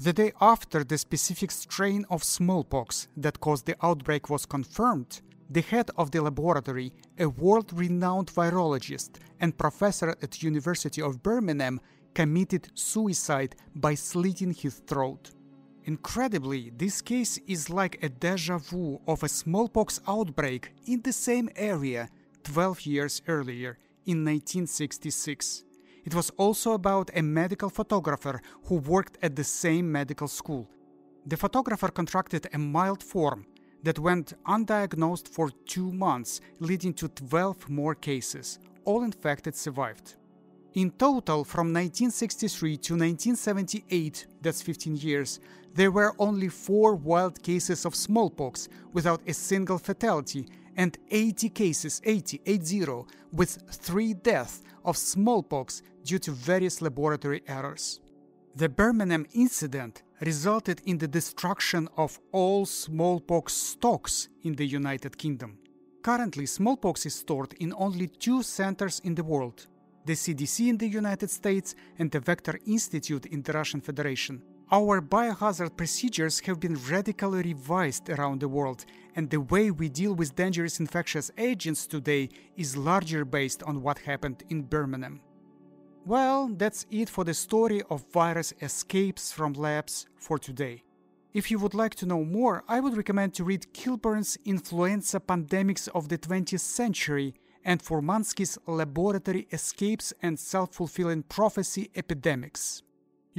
The 0.00 0.12
day 0.12 0.32
after 0.40 0.84
the 0.84 0.96
specific 0.96 1.50
strain 1.50 2.06
of 2.08 2.22
smallpox 2.22 3.08
that 3.16 3.40
caused 3.40 3.66
the 3.66 3.74
outbreak 3.82 4.30
was 4.30 4.46
confirmed, 4.46 5.22
the 5.50 5.60
head 5.60 5.90
of 5.96 6.12
the 6.12 6.22
laboratory, 6.22 6.92
a 7.18 7.28
world-renowned 7.28 8.28
virologist 8.28 9.16
and 9.40 9.58
professor 9.58 10.10
at 10.22 10.40
University 10.40 11.02
of 11.02 11.20
Birmingham, 11.20 11.80
committed 12.14 12.70
suicide 12.74 13.56
by 13.74 13.96
slitting 13.96 14.52
his 14.52 14.74
throat. 14.86 15.32
Incredibly, 15.82 16.70
this 16.76 17.02
case 17.02 17.40
is 17.48 17.68
like 17.68 18.00
a 18.00 18.08
deja 18.08 18.58
vu 18.58 19.00
of 19.08 19.24
a 19.24 19.28
smallpox 19.28 20.00
outbreak 20.06 20.70
in 20.86 21.02
the 21.02 21.12
same 21.12 21.50
area 21.56 22.08
12 22.44 22.82
years 22.82 23.20
earlier, 23.26 23.76
in 24.06 24.24
1966. 24.24 25.64
It 26.08 26.14
was 26.14 26.30
also 26.38 26.72
about 26.72 27.10
a 27.14 27.20
medical 27.20 27.68
photographer 27.68 28.40
who 28.64 28.76
worked 28.76 29.18
at 29.20 29.36
the 29.36 29.44
same 29.44 29.92
medical 29.92 30.26
school. 30.26 30.66
The 31.26 31.36
photographer 31.36 31.88
contracted 31.88 32.46
a 32.50 32.56
mild 32.56 33.02
form 33.02 33.44
that 33.82 33.98
went 33.98 34.32
undiagnosed 34.46 35.28
for 35.28 35.50
two 35.66 35.92
months, 35.92 36.40
leading 36.60 36.94
to 36.94 37.08
12 37.08 37.68
more 37.68 37.94
cases. 37.94 38.58
All 38.86 39.02
infected 39.02 39.54
survived. 39.54 40.14
In 40.72 40.92
total, 40.92 41.44
from 41.44 41.74
1963 41.74 42.78
to 42.78 42.94
1978, 42.94 44.28
that's 44.40 44.62
15 44.62 44.96
years, 44.96 45.40
there 45.74 45.90
were 45.90 46.14
only 46.18 46.48
four 46.48 46.94
wild 46.94 47.42
cases 47.42 47.84
of 47.84 47.94
smallpox 47.94 48.70
without 48.94 49.20
a 49.26 49.34
single 49.34 49.76
fatality 49.76 50.46
and 50.78 50.96
80 51.10 51.50
cases, 51.50 52.00
80, 52.04 52.40
80, 52.46 52.86
with 53.32 53.58
three 53.70 54.14
deaths 54.14 54.62
of 54.84 54.96
smallpox 54.96 55.82
due 56.04 56.20
to 56.20 56.30
various 56.30 56.80
laboratory 56.80 57.42
errors. 57.46 58.00
The 58.54 58.68
Birmingham 58.68 59.26
incident 59.34 60.02
resulted 60.20 60.80
in 60.86 60.98
the 60.98 61.08
destruction 61.08 61.88
of 61.96 62.18
all 62.32 62.64
smallpox 62.64 63.52
stocks 63.52 64.28
in 64.42 64.54
the 64.54 64.66
United 64.66 65.18
Kingdom. 65.18 65.58
Currently, 66.02 66.46
smallpox 66.46 67.04
is 67.04 67.14
stored 67.16 67.54
in 67.60 67.74
only 67.76 68.06
two 68.06 68.42
centers 68.42 69.00
in 69.00 69.14
the 69.14 69.24
world 69.24 69.66
the 70.08 70.14
CDC 70.14 70.68
in 70.70 70.78
the 70.78 70.88
United 70.88 71.28
States 71.28 71.74
and 71.98 72.10
the 72.10 72.20
Vector 72.20 72.58
Institute 72.66 73.26
in 73.26 73.42
the 73.42 73.52
Russian 73.52 73.82
Federation. 73.82 74.42
Our 74.70 75.00
biohazard 75.00 75.78
procedures 75.78 76.40
have 76.40 76.60
been 76.60 76.76
radically 76.90 77.40
revised 77.40 78.10
around 78.10 78.40
the 78.40 78.48
world, 78.48 78.84
and 79.16 79.30
the 79.30 79.40
way 79.40 79.70
we 79.70 79.88
deal 79.88 80.12
with 80.12 80.36
dangerous 80.36 80.78
infectious 80.78 81.30
agents 81.38 81.86
today 81.86 82.28
is 82.54 82.76
largely 82.76 83.24
based 83.24 83.62
on 83.62 83.80
what 83.80 84.00
happened 84.00 84.42
in 84.50 84.60
Birmingham. 84.60 85.22
Well, 86.04 86.50
that's 86.54 86.84
it 86.90 87.08
for 87.08 87.24
the 87.24 87.32
story 87.32 87.80
of 87.88 88.04
virus 88.12 88.52
escapes 88.60 89.32
from 89.32 89.54
labs 89.54 90.06
for 90.18 90.38
today. 90.38 90.82
If 91.32 91.50
you 91.50 91.58
would 91.60 91.72
like 91.72 91.94
to 91.94 92.06
know 92.06 92.22
more, 92.22 92.62
I 92.68 92.80
would 92.80 92.94
recommend 92.94 93.32
to 93.34 93.44
read 93.44 93.72
Kilbourne's 93.72 94.36
Influenza 94.44 95.18
Pandemics 95.18 95.88
of 95.94 96.10
the 96.10 96.18
20th 96.18 96.60
Century 96.60 97.32
and 97.64 97.82
Furmanski's 97.82 98.58
Laboratory 98.66 99.48
Escapes 99.50 100.12
and 100.20 100.38
Self-Fulfilling 100.38 101.22
Prophecy 101.22 101.90
Epidemics. 101.96 102.82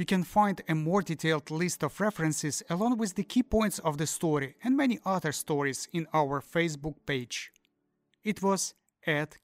You 0.00 0.06
can 0.06 0.24
find 0.24 0.62
a 0.66 0.74
more 0.74 1.02
detailed 1.02 1.50
list 1.50 1.82
of 1.82 2.00
references 2.00 2.62
along 2.70 2.96
with 2.96 3.16
the 3.16 3.22
key 3.22 3.42
points 3.42 3.78
of 3.80 3.98
the 3.98 4.06
story 4.06 4.54
and 4.64 4.74
many 4.74 4.98
other 5.04 5.30
stories 5.30 5.88
in 5.92 6.06
our 6.14 6.40
Facebook 6.40 6.94
page. 7.04 7.52
It 8.24 8.42
was 8.42 8.72
Ed 9.06 9.36